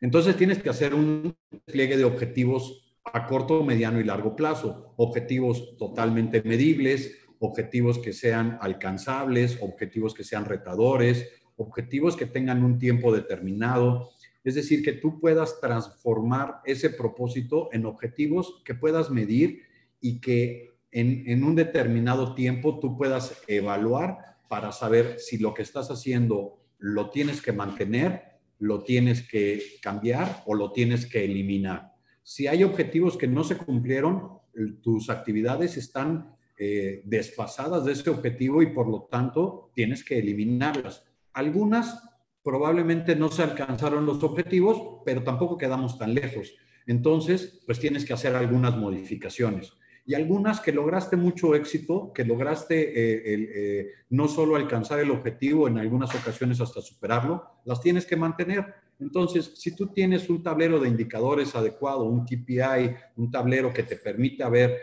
[0.00, 4.94] entonces tienes que hacer un despliegue de objetivos a corto, mediano y largo plazo.
[4.96, 11.24] Objetivos totalmente medibles, objetivos que sean alcanzables, objetivos que sean retadores,
[11.58, 14.10] objetivos que tengan un tiempo determinado,
[14.44, 19.62] es decir, que tú puedas transformar ese propósito en objetivos que puedas medir
[20.00, 25.90] y que en, un determinado tiempo tú puedas evaluar para saber si lo que estás
[25.90, 28.22] haciendo lo tienes que mantener,
[28.58, 31.92] lo tienes que cambiar o lo tienes que eliminar.
[32.22, 34.38] Si hay objetivos que no se cumplieron,
[34.82, 41.04] tus actividades están eh, desfasadas de ese objetivo y por lo tanto tienes que eliminarlas.
[41.38, 42.02] Algunas
[42.42, 46.52] probablemente no se alcanzaron los objetivos, pero tampoco quedamos tan lejos.
[46.84, 49.72] Entonces, pues tienes que hacer algunas modificaciones.
[50.04, 55.68] Y algunas que lograste mucho éxito, que lograste eh, eh, no solo alcanzar el objetivo,
[55.68, 58.74] en algunas ocasiones hasta superarlo, las tienes que mantener.
[58.98, 63.94] Entonces, si tú tienes un tablero de indicadores adecuado, un KPI, un tablero que te
[63.94, 64.76] permite ver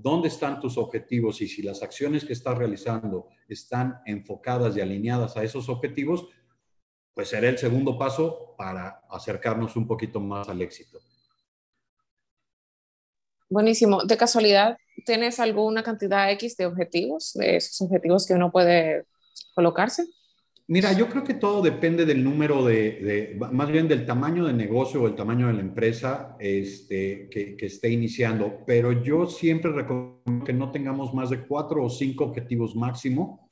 [0.00, 5.36] dónde están tus objetivos y si las acciones que estás realizando están enfocadas y alineadas
[5.36, 6.28] a esos objetivos,
[7.14, 10.98] pues será el segundo paso para acercarnos un poquito más al éxito.
[13.48, 14.04] Buenísimo.
[14.04, 19.06] De casualidad, ¿tienes alguna cantidad X de objetivos, de esos objetivos que uno puede
[19.54, 20.06] colocarse?
[20.70, 25.02] Mira, yo creo que todo depende del número de, más bien del tamaño de negocio
[25.02, 30.52] o el tamaño de la empresa este, que, esté iniciando, pero yo siempre recomiendo que
[30.52, 33.50] no tengamos más de cuatro o cinco objetivos máximo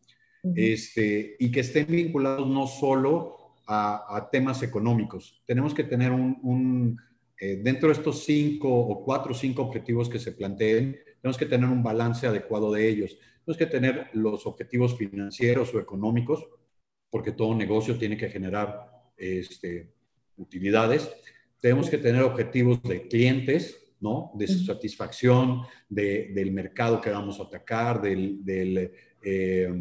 [0.54, 5.42] este, y que estén vinculados no solo a, temas económicos.
[5.44, 6.96] Tenemos que tener un,
[7.40, 11.46] eh, dentro de estos cinco o cuatro o cinco objetivos que se planteen, tenemos que
[11.46, 13.18] tener un balance adecuado de ellos.
[13.44, 16.46] Tenemos que tener los objetivos financieros o económicos,
[17.10, 19.90] porque todo negocio tiene que generar este,
[20.36, 21.10] utilidades.
[21.60, 24.30] Tenemos que tener objetivos de clientes, ¿no?
[24.34, 28.92] De su satisfacción, del mercado que vamos a atacar, del,
[29.22, 29.72] eh,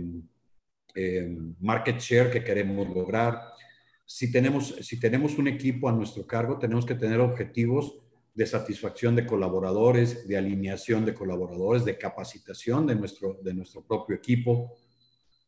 [0.95, 3.39] eh, market share que queremos lograr
[4.07, 7.99] si tenemos, si tenemos un equipo a nuestro cargo, tenemos que tener objetivos
[8.33, 14.15] de satisfacción de colaboradores, de alineación de colaboradores, de capacitación de nuestro, de nuestro propio
[14.15, 14.77] equipo.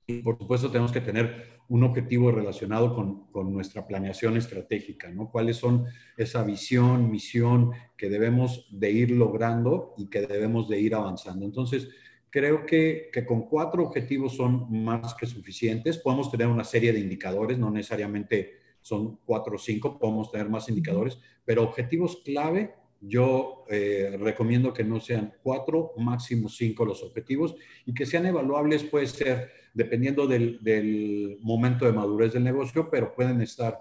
[0.10, 5.30] Y por supuesto tenemos que tener un objetivo relacionado con, con nuestra planeación estratégica, ¿no?
[5.30, 5.86] ¿Cuáles son
[6.18, 11.46] esa visión, misión que debemos de ir logrando y que debemos de ir avanzando?
[11.46, 11.90] Entonces,
[12.32, 16.00] creo que, que, con cuatro objetivos son más que suficientes.
[16.00, 20.70] Podemos tener una serie de indicadores, no necesariamente son cuatro o cinco, podemos tener más
[20.70, 27.56] indicadores, pero objetivos clave, yo eh, recomiendo que no sean cuatro, máximo cinco los objetivos
[27.86, 33.14] y que sean evaluables, puede ser dependiendo del, del momento de madurez del negocio, pero
[33.14, 33.78] pueden estar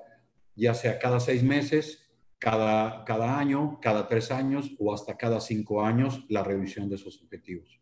[0.54, 5.82] ya sea cada seis meses, cada, cada año, cada tres años o hasta cada cinco
[5.82, 7.80] años la revisión de esos objetivos.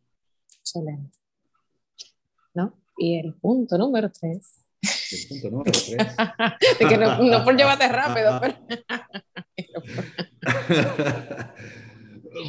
[0.61, 1.19] Excelente.
[2.55, 2.75] ¿No?
[2.99, 4.66] Y el punto número tres.
[5.13, 5.97] El punto número tres.
[6.79, 8.55] que no, por llevarte rápido, pero...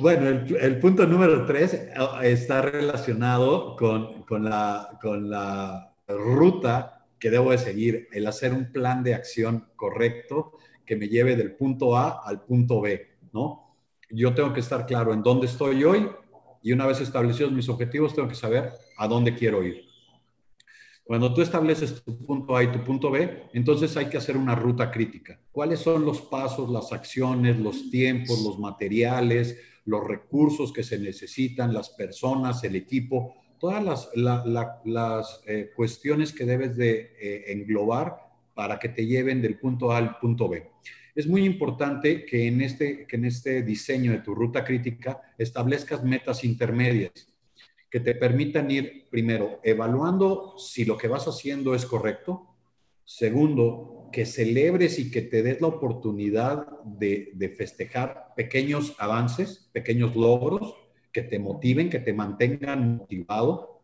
[0.01, 1.93] bueno, el, punto número tres eh,
[2.23, 8.71] está relacionado con, con, la, con la ruta que debo de seguir, el hacer un
[8.71, 10.53] plan de acción correcto
[10.85, 13.75] que me lleve del punto A al punto B, ¿no?
[14.09, 16.09] Yo tengo que estar claro en dónde estoy hoy,
[16.61, 19.86] y una vez establecidos mis objetivos, tengo que saber a dónde quiero ir.
[21.07, 24.55] Cuando tú estableces tu punto A y tu punto B, entonces hay que hacer una
[24.55, 25.39] ruta crítica.
[25.53, 31.73] ¿Cuáles son los pasos, las acciones, los tiempos, los materiales, los recursos que se necesitan,
[31.73, 38.17] las personas, el equipo, todas las, eh, cuestiones que debes de eh, englobar
[38.53, 40.69] para que te lleven del punto A al punto B.
[41.15, 46.03] Es muy importante que en, este, que en este diseño de tu ruta crítica establezcas
[46.03, 47.33] metas intermedias
[47.89, 52.55] que te permitan ir, primero, evaluando si lo que vas haciendo es correcto.
[53.05, 60.15] Segundo, que celebres y que te des la oportunidad de, de festejar pequeños avances, pequeños
[60.15, 60.75] logros
[61.11, 63.83] que te motiven, que te mantengan motivado.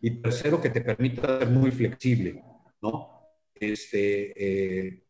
[0.00, 2.42] Y tercero, que te permita ser muy flexible,
[2.82, 3.16] ¿no?
[3.54, 5.02] Este, eh,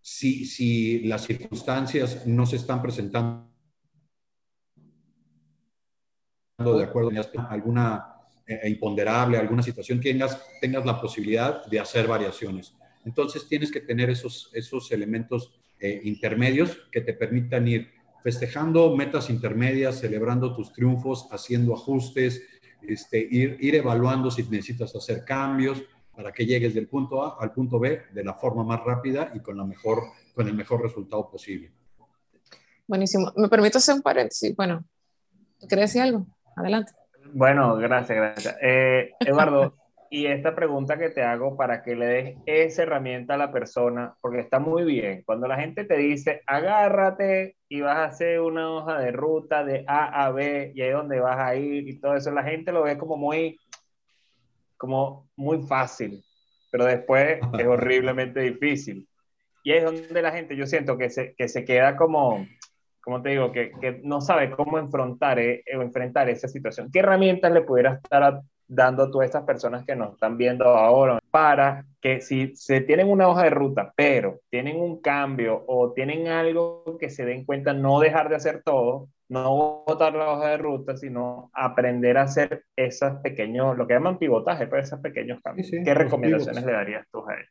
[0.00, 3.49] si, si las circunstancias no se están presentando
[6.60, 8.06] de acuerdo a alguna
[8.46, 12.74] eh, imponderable, alguna situación, tengas, tengas la posibilidad de hacer variaciones.
[13.04, 17.90] Entonces tienes que tener esos, esos elementos eh, intermedios que te permitan ir
[18.22, 22.42] festejando metas intermedias, celebrando tus triunfos, haciendo ajustes,
[22.82, 25.82] este, ir, ir evaluando si necesitas hacer cambios,
[26.14, 29.40] para que llegues del punto A al punto B de la forma más rápida y
[29.40, 30.02] con, la mejor,
[30.34, 31.72] con el mejor resultado posible.
[32.86, 33.32] Buenísimo.
[33.36, 34.54] ¿Me permito hacer un paréntesis?
[34.54, 34.84] Bueno,
[35.66, 36.26] ¿quieres decir algo?
[36.60, 36.92] Adelante.
[37.32, 38.56] Bueno, gracias, gracias.
[38.60, 39.74] Eh, Eduardo,
[40.10, 44.14] y esta pregunta que te hago para que le des esa herramienta a la persona,
[44.20, 45.22] porque está muy bien.
[45.24, 49.84] Cuando la gente te dice, agárrate y vas a hacer una hoja de ruta de
[49.86, 52.72] A a B y ahí es donde vas a ir y todo eso, la gente
[52.72, 53.58] lo ve como muy,
[54.76, 56.22] como muy fácil,
[56.70, 59.08] pero después es horriblemente difícil.
[59.62, 62.46] Y ahí es donde la gente, yo siento que se, que se queda como,
[63.02, 66.90] como te digo, que, que no sabe cómo enfrentar, eh, enfrentar esa situación.
[66.92, 70.64] ¿Qué herramientas le pudieras dar a dando a todas estas personas que nos están viendo
[70.64, 75.92] ahora para que si se tienen una hoja de ruta, pero tienen un cambio o
[75.92, 80.50] tienen algo que se den cuenta, no dejar de hacer todo, no botar la hoja
[80.50, 85.00] de ruta, sino aprender a hacer esos pequeños, lo que llaman pivotaje, pero pues, esos
[85.00, 85.68] pequeños cambios.
[85.70, 87.46] ¿Qué recomendaciones le darías tú a él?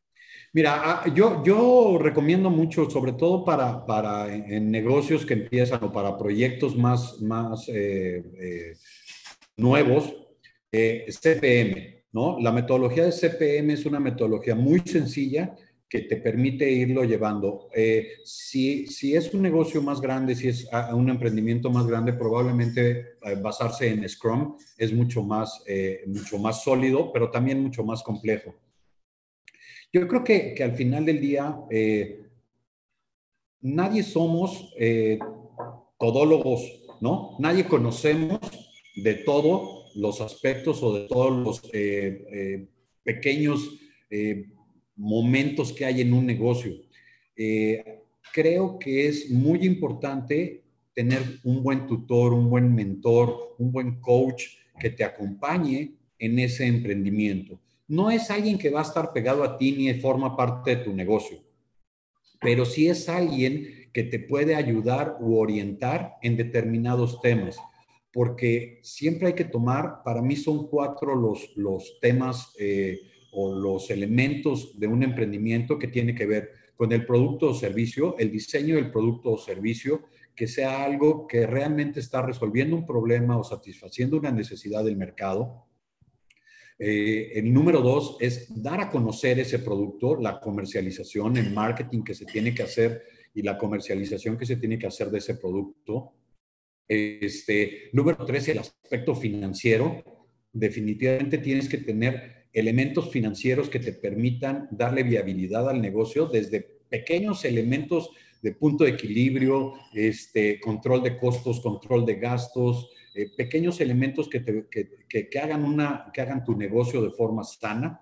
[0.51, 5.91] Mira, ah, yo, yo recomiendo mucho, sobre todo para, para en negocios que empiezan o
[5.91, 8.73] para proyectos más, más eh, eh,
[9.57, 10.11] nuevos,
[10.71, 12.39] eh, CPM, ¿no?
[12.39, 15.55] La metodología de CPM es una metodología muy sencilla
[15.87, 17.69] que te permite irlo llevando.
[18.23, 23.89] Si, si, es un negocio más grande, si es un emprendimiento más grande, probablemente basarse
[23.89, 25.63] en Scrum es mucho más,
[26.05, 28.53] mucho más sólido, pero también mucho más complejo.
[29.91, 31.55] Yo creo que, que al final del día,
[33.61, 34.73] nadie somos
[35.97, 36.61] todólogos,
[37.01, 37.35] ¿no?
[37.39, 38.39] Nadie conocemos
[38.95, 42.67] de todo los aspectos o de todos los eh, eh,
[43.03, 43.77] pequeños
[44.09, 44.45] eh,
[44.95, 46.73] momentos que hay en un negocio.
[48.33, 50.61] creo que es muy importante
[50.93, 54.43] tener un buen tutor, un buen mentor, un buen coach
[54.79, 57.59] que te acompañe en ese emprendimiento.
[57.89, 60.93] No es alguien que va a estar pegado a ti ni forma parte de tu
[60.93, 61.39] negocio,
[62.39, 67.57] pero sí es alguien que te puede ayudar u orientar en determinados temas
[68.11, 72.99] porque siempre hay que tomar, para mí son cuatro los, los temas eh,
[73.31, 78.17] o los elementos de un emprendimiento que tiene que ver con el producto o servicio,
[78.17, 80.03] el diseño del producto o servicio,
[80.35, 85.65] que sea algo que realmente está resolviendo un problema o satisfaciendo una necesidad del mercado.
[86.81, 92.15] Eh, el número dos es dar a conocer ese producto, la comercialización, el marketing que
[92.15, 96.13] se tiene que hacer y la comercialización que se tiene que hacer de ese producto.
[96.87, 100.03] Este, número tres, el aspecto financiero.
[100.53, 107.43] Definitivamente tienes que tener elementos financieros que te permitan darle viabilidad al negocio desde pequeños
[107.45, 108.09] elementos
[108.41, 112.89] de punto de equilibrio, este, control de costos, control de gastos,
[113.21, 118.01] eh, pequeños elementos que, que, que, hagan una, que hagan tu negocio de forma sana.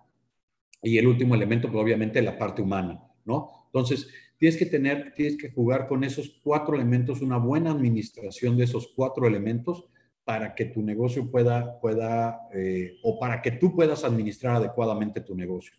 [0.82, 3.50] Y el último elemento, pues obviamente la parte humana, ¿no?
[3.66, 8.66] Entonces, tienes que tener, tienes que jugar con esos cuatro elementos, una buena administración de
[8.66, 9.86] esos cuatro elementos
[10.24, 15.36] para que tu negocio pueda, pueda eh, o para que tú puedas administrar adecuadamente tu
[15.36, 15.74] negocio.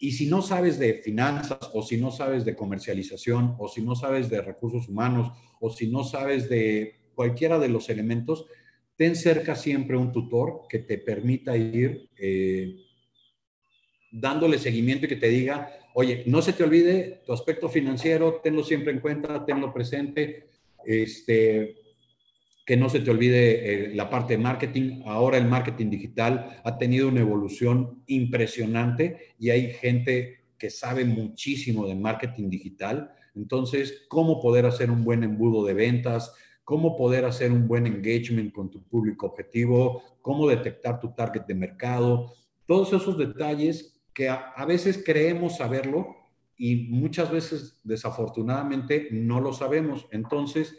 [0.00, 3.94] Y si no sabes de finanzas o si no sabes de comercialización o si no
[3.94, 8.46] sabes de recursos humanos o si no sabes de cualquiera de los elementos,
[8.96, 12.76] ten cerca siempre un tutor que te permita ir eh,
[14.10, 18.62] dándole seguimiento y que te diga, oye, no se te olvide tu aspecto financiero, tenlo
[18.62, 20.50] siempre en cuenta, tenlo presente,
[20.84, 21.76] este,
[22.64, 25.02] que no se te olvide eh, la parte de marketing.
[25.04, 31.86] Ahora el marketing digital ha tenido una evolución impresionante y hay gente que sabe muchísimo
[31.86, 33.12] de marketing digital.
[33.34, 38.52] Entonces, cómo poder hacer un buen embudo de ventas, cómo poder hacer un buen engagement
[38.52, 42.32] con tu público objetivo, cómo detectar tu target de mercado,
[42.66, 46.14] todos esos detalles que a, veces creemos saberlo
[46.56, 50.06] y muchas veces desafortunadamente no lo sabemos.
[50.12, 50.76] Entonces,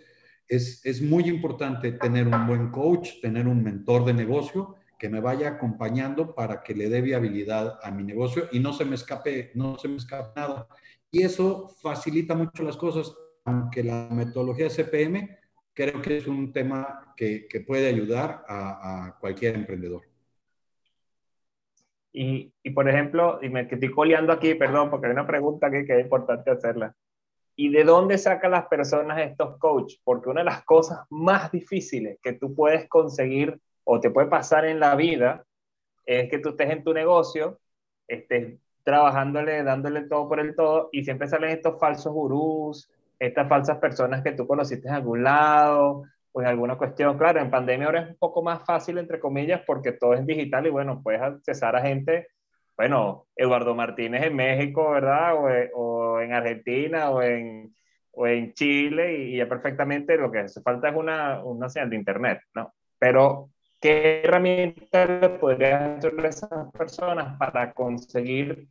[0.47, 5.19] es, es, muy importante tener un buen coach, tener un mentor de negocio que me
[5.19, 9.51] vaya acompañando para que le dé viabilidad a mi negocio y no se me escape,
[9.55, 10.67] no se me escape nada.
[11.11, 15.42] Y eso facilita mucho las cosas, aunque la metodología CPM
[15.73, 20.03] creo que es un tema que, que puede ayudar a, a cualquier emprendedor.
[22.11, 25.83] Y, y, por ejemplo, y me estoy coleando aquí, perdón, porque hay una pregunta aquí
[25.85, 26.95] que es importante hacerla.
[27.55, 29.99] ¿Y de dónde sacan las personas estos coaches?
[30.03, 34.65] Porque una de las cosas más difíciles que tú puedes conseguir o te puede pasar
[34.65, 35.43] en la vida
[36.05, 37.59] es que tú estés en tu negocio,
[38.07, 42.89] estés trabajándole, dándole todo por el todo, y siempre salen estos falsos gurús,
[43.25, 47.17] estas falsas personas que tú conociste en algún lado, pues alguna cuestión.
[47.17, 50.67] Claro, en pandemia ahora es un poco más fácil, entre comillas, porque todo es digital
[50.67, 52.27] y bueno, puedes accesar a gente,
[52.75, 55.35] bueno, Eduardo Martínez en México, ¿verdad?
[55.73, 57.73] O, en Argentina o en,
[58.11, 61.95] o en Chile y, ya perfectamente lo que hace falta es una, una señal de
[61.95, 62.73] internet, ¿no?
[62.99, 63.49] Pero
[63.79, 68.67] ¿qué herramientas le podrías dar a esas personas para conseguir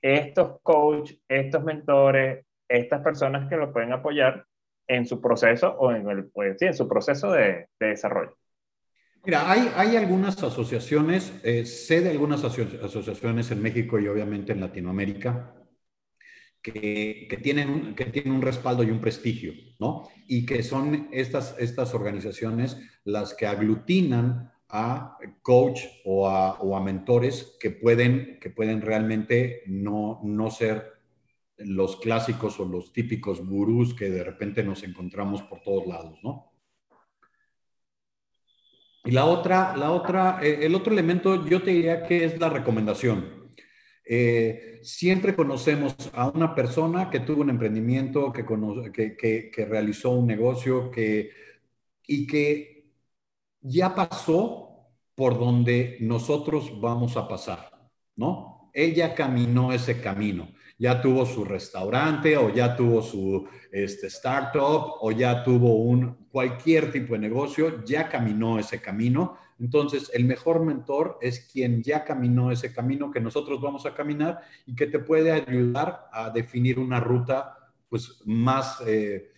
[0.00, 4.44] estos coaches, estos mentores, estas personas que lo pueden apoyar
[4.86, 8.36] en su proceso o en, el, pues, sí, en su proceso de, de desarrollo?
[9.24, 14.60] Mira, hay, hay algunas asociaciones, eh, sé de algunas asociaciones en México y obviamente en
[14.60, 15.54] Latinoamérica
[16.62, 20.08] que, que, tienen, que tienen un respaldo y un prestigio, ¿no?
[20.26, 26.82] Y que son estas, estas organizaciones las que aglutinan a coach o a, o a
[26.82, 30.97] mentores que pueden, que pueden realmente no, no ser
[31.58, 36.52] los clásicos o los típicos gurús que de repente nos encontramos por todos lados, ¿no?
[39.04, 42.50] Y la otra, la otra, eh, el otro elemento yo te diría que es la
[42.50, 43.48] recomendación.
[44.04, 50.90] Eh, siempre conocemos a una persona que tuvo un emprendimiento, que, que, realizó un negocio
[50.90, 51.30] que,
[52.06, 52.90] y que
[53.60, 58.70] ya pasó por donde nosotros vamos a pasar, ¿no?
[58.72, 60.48] Ella caminó ese camino
[60.78, 66.92] ya tuvo su restaurante o ya tuvo su este, startup o ya tuvo un cualquier
[66.92, 69.36] tipo de negocio, ya caminó ese camino.
[69.58, 74.40] Entonces, el mejor mentor es quien ya caminó ese camino que nosotros vamos a caminar
[74.66, 77.56] y que te puede ayudar a definir una ruta
[77.88, 78.80] pues más...
[78.86, 79.32] Eh,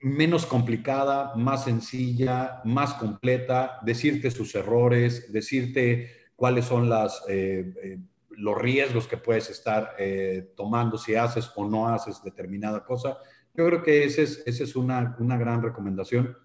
[0.00, 7.98] menos complicada, más sencilla, más completa, decirte sus errores, decirte cuáles son las eh, eh,
[8.38, 13.18] los riesgos que puedes estar eh, tomando si haces o no haces determinada cosa.
[13.54, 16.36] Yo creo que esa es, ese es una, una, gran recomendación.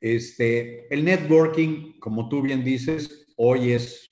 [0.00, 4.10] Este, el networking, como tú bien dices, hoy es,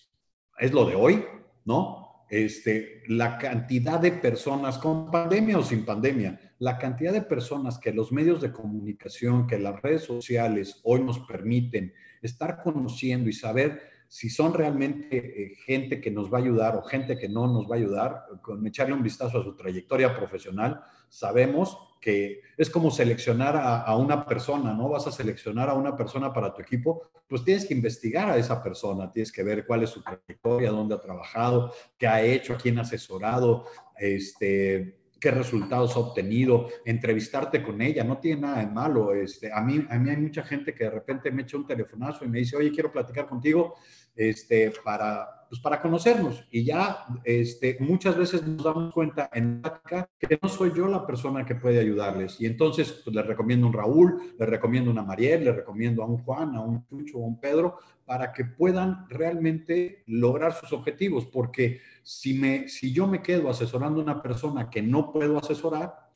[0.58, 1.24] es lo de hoy,
[1.64, 2.24] ¿no?
[2.30, 7.92] Este, la cantidad de personas, con pandemia o sin pandemia, la cantidad de personas que
[7.92, 13.89] los medios de comunicación, que las redes sociales hoy nos permiten estar conociendo y saber
[14.10, 17.70] si son realmente eh, gente que nos va a ayudar o gente que no nos
[17.70, 22.90] va a ayudar, con echarle un vistazo a su trayectoria profesional, sabemos que es como
[22.90, 24.88] seleccionar a, una persona, ¿no?
[24.88, 28.60] Vas a seleccionar a una persona para tu equipo, pues tienes que investigar a esa
[28.60, 32.56] persona, tienes que ver cuál es su trayectoria, dónde ha trabajado, qué ha hecho, a
[32.56, 38.66] quién ha asesorado, este, qué resultados ha obtenido, entrevistarte con ella, no tiene nada de
[38.66, 39.14] malo.
[39.14, 42.24] Este, a, mí, a mí hay mucha gente que de repente me echa un telefonazo
[42.24, 43.74] y me dice, oye, quiero platicar contigo
[44.16, 46.46] este, para, pues para conocernos.
[46.50, 51.06] Y ya este, muchas veces nos damos cuenta en práctica que no soy yo la
[51.06, 52.40] persona que puede ayudarles.
[52.40, 56.18] Y entonces pues, les recomiendo un Raúl, les recomiendo una Mariel, les recomiendo a un
[56.18, 61.26] Juan, a un Chucho, a un Pedro, para que puedan realmente lograr sus objetivos.
[61.26, 66.10] Porque si, me, si yo me quedo asesorando a una persona que no puedo asesorar,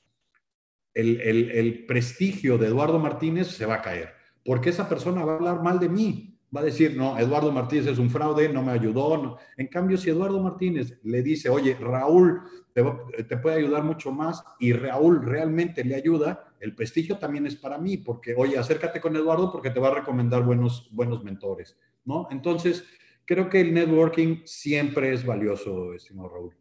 [0.93, 4.15] el, el, el prestigio de Eduardo Martínez se va a caer.
[4.45, 7.87] Porque esa persona va a hablar mal de mí, va a decir, no, Eduardo Martínez
[7.87, 9.39] es un fraude, no me ayudó.
[9.57, 14.73] En cambio, si Eduardo Martínez le dice, oye, Raúl te, puede ayudar mucho más y
[14.73, 19.51] Raúl realmente le ayuda, el prestigio también es para mí, porque, oye, acércate con Eduardo
[19.51, 22.29] porque te va a recomendar buenos, buenos mentores, ¿no?
[22.31, 22.85] Entonces,
[23.25, 26.57] creo que el networking siempre es valioso, estimado Raúl.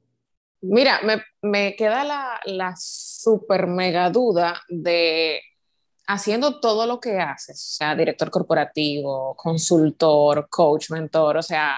[0.62, 5.42] Mira, me, me queda la, la super mega duda de
[6.08, 11.78] haciendo todo lo que haces, o sea, director corporativo, consultor, coach, mentor, o sea,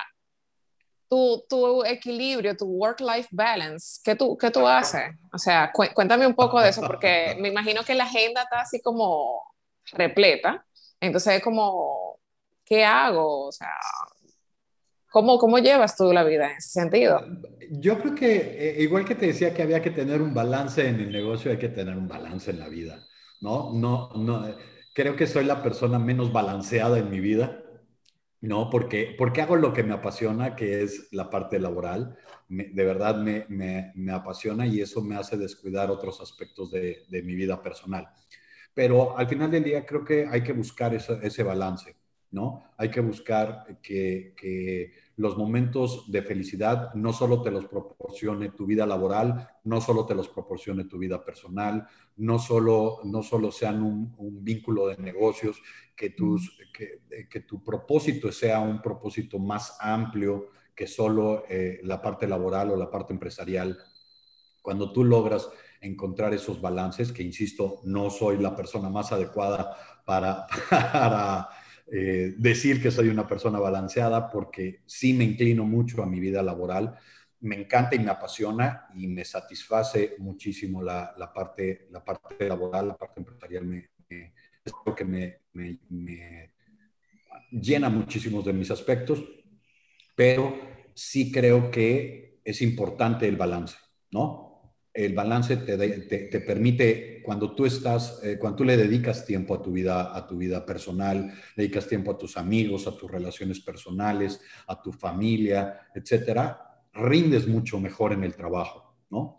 [1.08, 5.16] tu, tu equilibrio, tu work-life balance, ¿qué tú, ¿qué tú haces?
[5.32, 8.82] O sea, cuéntame un poco de eso, porque me imagino que la agenda está así
[8.82, 9.44] como
[9.92, 10.66] repleta,
[11.00, 12.20] entonces es como,
[12.66, 13.48] ¿qué hago?
[13.48, 13.74] O sea,
[15.16, 17.26] ¿Cómo, ¿Cómo, llevas tú la vida en ese sentido?
[17.70, 21.00] Yo creo que, eh, igual que te decía que había que tener un balance en
[21.00, 23.02] el negocio, hay que tener un balance en la vida.
[23.40, 23.72] ¿no?
[23.74, 24.46] No, no,
[24.94, 27.64] creo que soy la persona menos balanceada en mi vida,
[28.42, 28.70] ¿no?
[28.70, 32.18] Porque, porque hago lo que me apasiona, que es la parte laboral.
[32.50, 37.24] de verdad me, me, me, apasiona y eso me hace descuidar otros aspectos de, de,
[37.24, 38.10] mi vida personal.
[38.74, 41.96] Pero al final del día creo que hay que buscar ese, ese balance,
[42.32, 42.66] ¿no?
[42.78, 48.66] Hay que buscar que, que los momentos de felicidad no solo te los proporcione tu
[48.66, 51.88] vida laboral, no solo te los proporcione tu vida personal,
[52.18, 55.62] no solo, no solo sean un, vínculo de negocios,
[55.96, 62.28] que, tus, que, tu propósito sea un propósito más amplio que solo eh, la parte
[62.28, 63.78] laboral o la parte empresarial.
[64.62, 65.50] Cuando tú logras
[65.80, 71.50] encontrar esos balances, que insisto, no soy la persona más adecuada para, para
[71.92, 76.42] eh, decir que soy una persona balanceada porque sí me inclino mucho a mi vida
[76.42, 76.98] laboral.
[77.42, 82.88] Me encanta y me apasiona y me satisface muchísimo la, la parte, la parte laboral,
[82.88, 83.66] la parte empresarial.
[83.66, 84.34] Me, me,
[84.64, 85.80] es lo que me, me,
[87.52, 89.24] llena muchísimos de mis aspectos,
[90.16, 90.58] pero
[90.94, 93.78] sí creo que es importante el balance,
[94.12, 94.55] ¿no?
[94.96, 99.62] El balance te, te, permite, cuando tú estás, eh, cuando tú le dedicas tiempo a
[99.62, 104.40] tu vida, a tu vida personal, dedicas tiempo a tus amigos, a tus relaciones personales,
[104.68, 108.85] a tu familia, etcétera, rindes mucho mejor en el trabajo,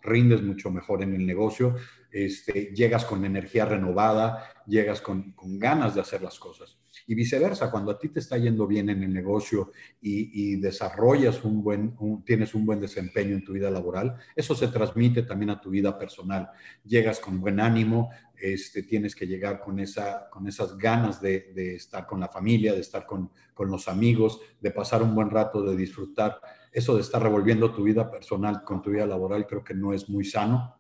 [0.03, 1.77] Rindes mucho mejor en el negocio
[2.17, 6.79] este, llegas con energía renovada, llegas con, ganas de hacer las cosas.
[7.07, 9.71] Y viceversa, cuando a ti te está yendo bien en el negocio
[10.01, 15.25] y, desarrollas un buen, tienes un buen desempeño en tu vida laboral, eso se transmite
[15.25, 16.49] también a tu vida personal.
[16.85, 18.09] Llegas con buen ánimo,
[18.41, 22.81] este, tienes que llegar con, esa, con esas ganas de, estar con la familia, de
[22.81, 26.41] estar con los amigos, de pasar un buen rato, de disfrutar.
[26.77, 30.09] Eso de estar revolviendo tu vida personal con tu vida laboral creo que no es
[30.09, 30.77] muy sano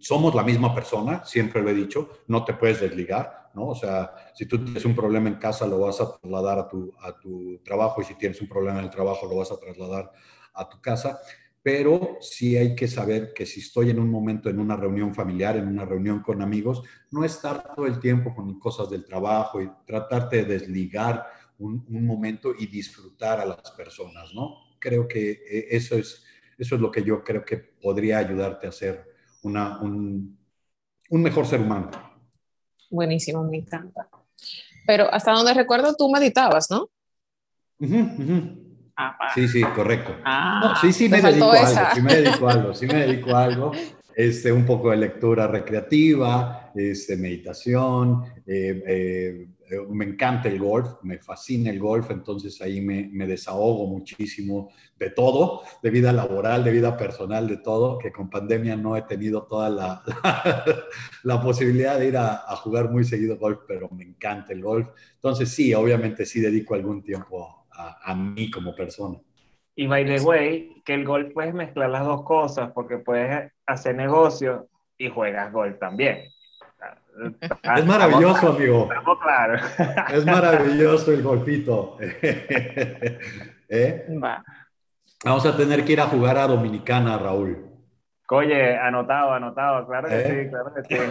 [0.00, 3.68] somos la misma persona, siempre lo he dicho, no te puedes desligar, ¿no?
[3.68, 6.92] O sea, si tú tienes un problema en casa, lo vas a trasladar a tu,
[7.00, 10.10] a tu trabajo y si tienes un problema en el trabajo, lo vas a trasladar
[10.54, 11.20] a tu casa.
[11.62, 15.56] Pero sí hay que saber que si estoy en un momento, en una reunión familiar,
[15.56, 19.70] en una reunión con amigos, no estar todo el tiempo con cosas del trabajo y
[19.86, 21.26] tratarte de desligar
[21.58, 24.67] un, un momento y disfrutar a las personas, ¿no?
[24.78, 26.24] Creo que eh, eso es,
[26.56, 29.04] eso es lo que yo creo que podría ayudarte a hacer
[29.42, 30.38] una, un,
[31.10, 31.90] mejor ser humano.
[32.90, 34.08] Buenísimo, me encanta.
[34.86, 36.88] Pero hasta donde recuerdo, tú meditabas, ¿no?
[38.96, 40.16] Ah, sí, sí, correcto.
[40.24, 43.36] Ah, sí, sí me dedico a algo, sí me dedico a algo, sí me dedico
[43.36, 43.72] a algo.
[44.18, 51.04] Este, un poco de lectura recreativa, este, meditación, eh, eh, eh, me encanta el golf,
[51.04, 56.72] me fascina el golf, entonces ahí me, desahogo muchísimo de todo, de vida laboral, de
[56.72, 60.02] vida personal, de todo, que con pandemia no he tenido toda la,
[61.22, 64.88] la, posibilidad de ir a, jugar muy seguido golf, pero me encanta el golf.
[65.14, 69.20] Entonces sí, obviamente sí dedico algún tiempo a mí como persona.
[69.80, 73.94] Y by the way, que el golf puedes mezclar las dos cosas, porque puedes hacer
[73.94, 74.66] negocio
[74.98, 76.24] y juegas golf también.
[77.76, 78.88] Es maravilloso, amigo.
[79.22, 79.60] Claro.
[80.12, 81.96] Es maravilloso el golfito.
[83.68, 84.06] ¿Eh?
[85.24, 87.64] Vamos a tener que ir a jugar a Dominicana, Raúl.
[88.30, 90.42] Oye, anotado, anotado, claro que ¿Eh?
[90.42, 91.02] sí, claro que sí.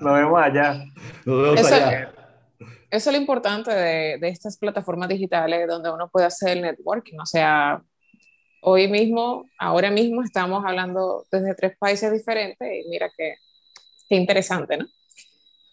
[0.00, 0.84] Nos vemos allá.
[1.24, 2.12] Nos vemos eso, allá.
[2.90, 7.18] Eso es lo importante de, estas plataformas digitales donde uno puede hacer el networking.
[7.20, 7.82] O sea,
[8.62, 13.34] hoy mismo, ahora mismo estamos hablando desde tres países diferentes y mira que
[14.08, 14.86] Qué interesante, ¿no?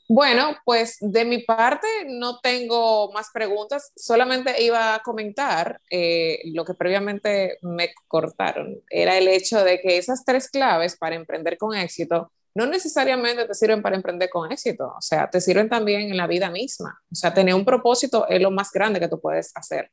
[0.08, 6.64] Bueno, pues de mi parte no tengo más preguntas, solamente iba a comentar eh, lo
[6.64, 11.76] que previamente me cortaron, era el hecho de que esas tres claves para emprender con
[11.76, 16.18] éxito no necesariamente te sirven para emprender con éxito, o sea, te sirven también en
[16.18, 19.52] la vida misma, o sea, tener un propósito es lo más grande que tú puedes
[19.56, 19.92] hacer,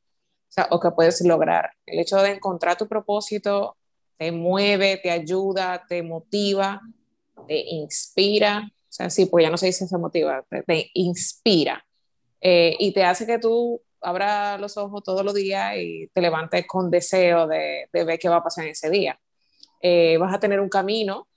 [0.70, 1.72] o o que puedes lograr.
[1.86, 3.76] El hecho de encontrar tu propósito
[4.16, 6.80] te mueve, te ayuda, te motiva
[7.46, 11.84] te inspira, o sea, sí, pues ya no se dice se motiva, te, inspira
[12.40, 16.66] eh, y te hace que tú abras los ojos todos los días y te levantes
[16.66, 19.18] con deseo de, de ver qué va a pasar en ese día.
[19.80, 21.28] Eh, vas a tener un camino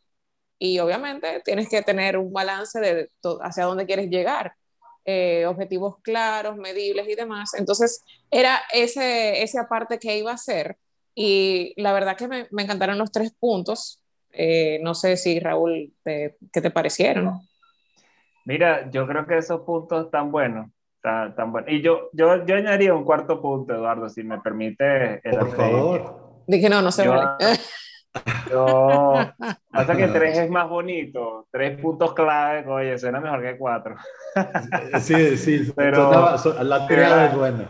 [0.60, 4.54] y obviamente tienes que tener un balance de hacia dónde quieres llegar.
[5.08, 7.54] Eh, objetivos claros, medibles y demás.
[7.54, 10.78] Entonces, era ese, esa parte que iba a hacer
[11.14, 14.02] y la verdad que me, me encantaron los tres puntos.
[14.32, 17.40] Eh, no sé si Raúl, ¿qué te parecieron?
[18.46, 20.72] Mira, yo creo que esos puntos están buenos.
[21.02, 21.72] Tan, buenos.
[21.72, 25.22] Y yo, yo, yo añadiría un cuarto punto, Eduardo, si me permite.
[25.24, 26.44] Por favor.
[26.48, 27.28] Dije, no, no se vale.
[28.50, 29.14] Yo,
[29.72, 33.96] pasa que tres es más bonito, tres puntos clave, oye, suena mejor que cuatro.
[35.02, 36.12] Sí, sí, pero
[36.62, 37.70] la tirada es buena.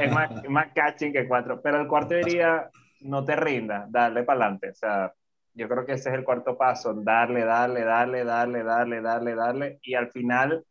[0.00, 2.68] Es más, más catching que cuatro, pero el cuarto diría,
[3.00, 5.12] no te rindas, dale para adelante, o sea,
[5.54, 9.78] yo creo que ese es el cuarto paso, darle, darle, darle, darle, darle, darle, darle,
[9.82, 10.64] y al final,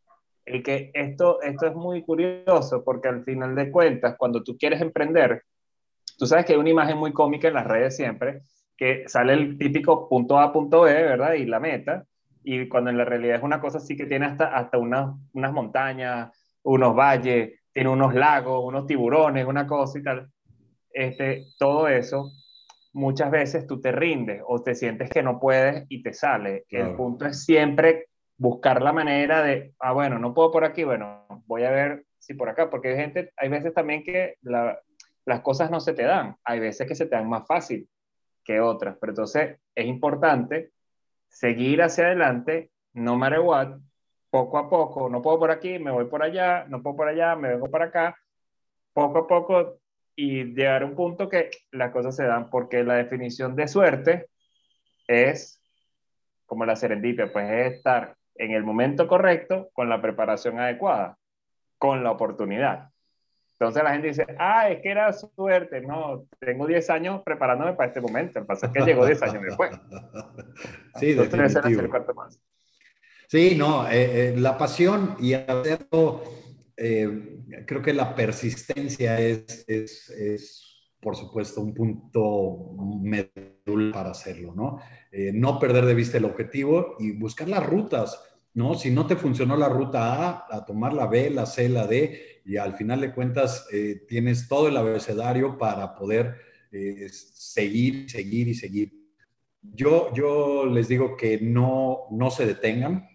[0.45, 4.81] el que esto, esto es muy curioso, porque al final de cuentas, cuando tú quieres
[4.81, 5.43] emprender,
[6.17, 8.41] tú sabes que hay una imagen muy cómica en las redes siempre,
[8.81, 11.33] que sale el típico punto A, punto B, ¿verdad?
[11.33, 12.03] Y la meta,
[12.43, 15.53] y cuando en la realidad es una cosa así que tiene hasta, hasta unas, unas
[15.53, 20.31] montañas, unos valles, tiene unos lagos, unos tiburones, una cosa y tal.
[20.91, 22.31] Este, todo eso
[22.93, 26.65] muchas veces tú te rindes o te sientes que no puedes y te sale.
[26.67, 31.27] El punto es siempre buscar la manera de, ah, bueno, no puedo por aquí, bueno,
[31.45, 35.69] voy a ver si por acá, porque hay gente, hay veces también que las cosas
[35.69, 37.87] no se te dan, hay veces que se te dan más fácil
[38.59, 40.71] otras, pero entonces es importante
[41.29, 43.79] seguir hacia adelante, no matter what,
[44.29, 47.35] poco a poco, no puedo por aquí, me voy por allá, no puedo por allá,
[47.35, 48.17] me vengo para acá,
[48.93, 49.79] poco a poco
[50.15, 54.27] y llegar a un punto que las cosas se dan, porque la definición de suerte
[55.07, 55.61] es
[56.45, 61.17] como la serendipia, pues es estar en el momento correcto, con la preparación adecuada,
[61.77, 62.90] con la oportunidad.
[63.61, 65.81] Entonces la gente dice, ah, es que era suerte.
[65.81, 68.39] No, tengo 10 años preparándome para este momento.
[68.39, 69.71] El pasa es que llegó 10 años después.
[70.99, 71.83] Sí, definitivo.
[73.27, 76.21] Sí, no, eh, eh, la pasión y hacerlo,
[76.75, 84.53] eh, creo que la persistencia es, es, es, por supuesto, un punto medul para hacerlo,
[84.53, 84.79] ¿no?
[85.33, 88.21] no perder de vista el objetivo y buscar las rutas
[88.53, 88.75] ¿no?
[88.75, 92.30] Si no te funcionó la ruta A, a tomar la B, la C, la D,
[92.45, 96.37] y al final de cuentas eh, tienes todo el abecedario para poder
[96.71, 98.93] eh, seguir, seguir y seguir.
[99.61, 103.07] Yo, yo les digo que no, no se detengan,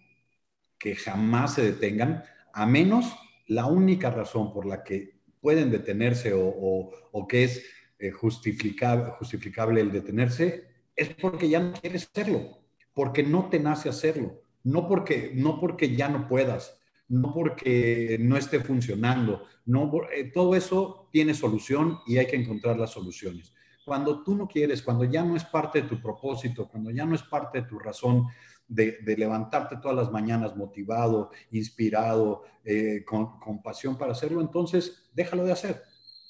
[0.79, 2.23] que jamás se detengan,
[2.53, 3.13] a menos
[3.47, 7.65] la única razón por la que pueden detenerse o, o, que es
[7.99, 12.59] eh, justificable, justificable el detenerse es porque ya no quieres hacerlo,
[12.93, 16.77] porque no te nace hacerlo no porque, no porque ya no puedas,
[17.09, 22.77] no porque no esté funcionando, no, eh, todo eso tiene solución y hay que encontrar
[22.77, 23.53] las soluciones.
[23.85, 27.15] Cuando tú no quieres, cuando ya no es parte de tu propósito, cuando ya no
[27.15, 28.27] es parte de tu razón
[28.67, 35.45] de, levantarte todas las mañanas motivado, inspirado, eh, con, con, pasión para hacerlo, entonces déjalo
[35.45, 35.83] de hacer.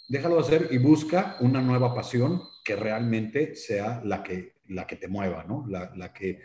[0.08, 4.96] Déjalo de hacer y busca una nueva pasión que realmente sea la que, la que
[4.96, 5.66] te mueva, ¿no?
[5.68, 6.40] La, la que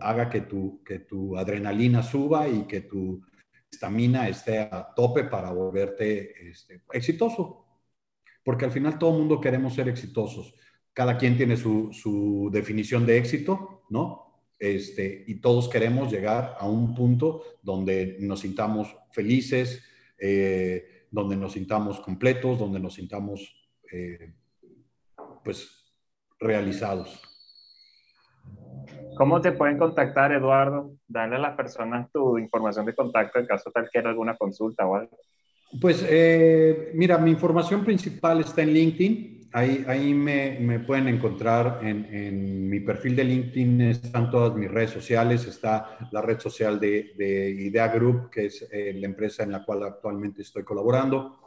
[0.00, 3.22] haga que tu, que tu adrenalina suba y que tu
[3.70, 7.64] estamina esté a tope para volverte este, exitoso.
[8.42, 10.54] Porque al final todo el mundo queremos ser exitosos.
[10.92, 14.26] Cada quien tiene su, su definición de éxito, ¿no?
[14.58, 19.82] Este, y todos queremos llegar a un punto donde nos sintamos felices,
[20.18, 24.32] eh, donde nos sintamos completos, donde nos sintamos eh,
[25.44, 25.68] pues
[26.38, 27.35] realizados.
[29.16, 30.92] ¿Cómo te pueden contactar, Eduardo?
[31.08, 34.94] Dale a las personas tu información de contacto en caso tal quiera alguna consulta o
[34.94, 35.18] algo.
[35.80, 39.48] Pues eh, mira, mi información principal está en LinkedIn.
[39.52, 44.70] Ahí, ahí me, me pueden encontrar en, en, mi perfil de LinkedIn, están todas mis
[44.70, 49.44] redes sociales, está la red social de, de Idea Group, que es eh, la empresa
[49.44, 51.38] en la cual actualmente estoy colaborando.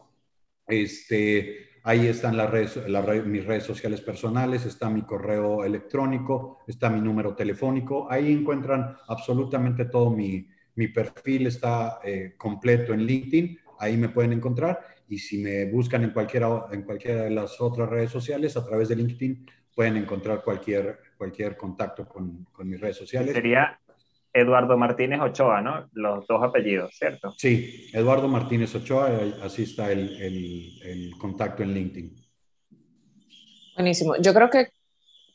[0.65, 7.01] Este, Ahí están las redes, mis redes sociales personales, está mi correo electrónico, está mi
[7.01, 8.11] número telefónico.
[8.11, 13.59] Ahí encuentran absolutamente todo mi, mi perfil, está eh, completo en LinkedIn.
[13.79, 14.79] Ahí me pueden encontrar.
[15.07, 18.89] Y si me buscan en cualquiera, en cualquiera de las otras redes sociales, a través
[18.89, 23.33] de LinkedIn, pueden encontrar cualquier, cualquier contacto con, con mis redes sociales.
[23.33, 23.79] Sería
[24.33, 25.89] Eduardo Martínez Ochoa, ¿no?
[25.93, 27.33] Los dos apellidos, ¿cierto?
[27.37, 29.09] Sí, Eduardo Martínez Ochoa,
[29.43, 30.21] así está el,
[30.83, 32.15] el, contacto en LinkedIn.
[33.75, 34.15] Buenísimo.
[34.17, 34.67] Yo creo que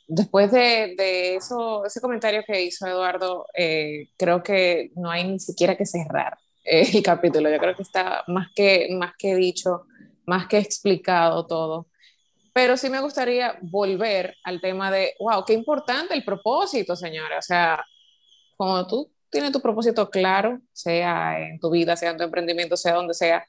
[0.06, 5.40] después de, de eso, ese comentario que hizo Eduardo, eh, creo que no hay ni
[5.40, 7.50] siquiera que cerrar eh, el capítulo.
[7.50, 9.86] Yo creo que está más que, más que dicho,
[10.26, 11.88] más que explicado todo.
[12.52, 17.38] Pero sí me gustaría volver al tema de, wow, qué importante el propósito, señora.
[17.38, 17.84] O sea,
[18.56, 22.94] cuando tú tienes tu propósito claro, sea en tu vida, sea en tu emprendimiento, sea
[22.94, 23.44] donde sea,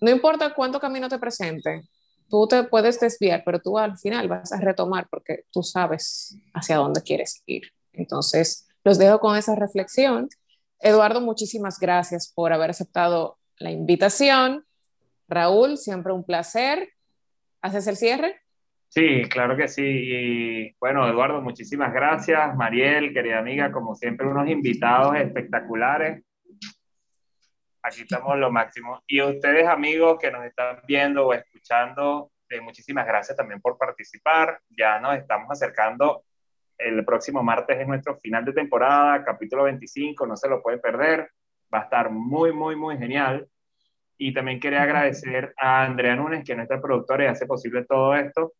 [0.00, 1.82] no importa cuánto camino te presente,
[2.28, 6.76] tú te puedes desviar, pero tú al final vas a retomar porque tú sabes hacia
[6.76, 7.62] dónde quieres ir.
[7.92, 10.28] Entonces, los dejo con esa reflexión.
[10.80, 14.66] Eduardo, muchísimas gracias por haber aceptado la invitación.
[15.28, 16.90] Raúl, siempre un placer.
[17.62, 18.43] ¿Haces el cierre?
[18.94, 19.82] Sí, claro que sí.
[19.84, 22.54] Y bueno, Eduardo, muchísimas gracias.
[22.54, 26.22] Mariel, querida amiga, como siempre, unos invitados espectaculares.
[27.82, 29.02] Aquí estamos lo máximo.
[29.08, 34.60] Y ustedes, amigos que nos están viendo o escuchando, eh, muchísimas gracias también por participar.
[34.70, 36.22] Ya nos estamos acercando.
[36.78, 41.30] El próximo martes es nuestro final de temporada, capítulo 25, no se lo pueden perder.
[41.74, 43.48] Va a estar muy, muy, muy genial.
[44.18, 48.14] Y también quería agradecer a Andrea Núñez, que es nuestra productora y hace posible todo
[48.14, 48.52] esto.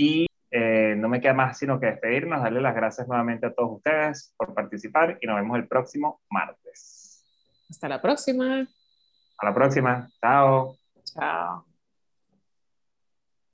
[0.00, 3.78] Y eh, no me queda más sino que despedirnos, darle las gracias nuevamente a todos
[3.78, 7.24] ustedes por participar y nos vemos el próximo martes.
[7.68, 8.64] Hasta la próxima.
[9.38, 10.08] A la próxima.
[10.20, 10.76] Chao.
[11.02, 11.64] Chao.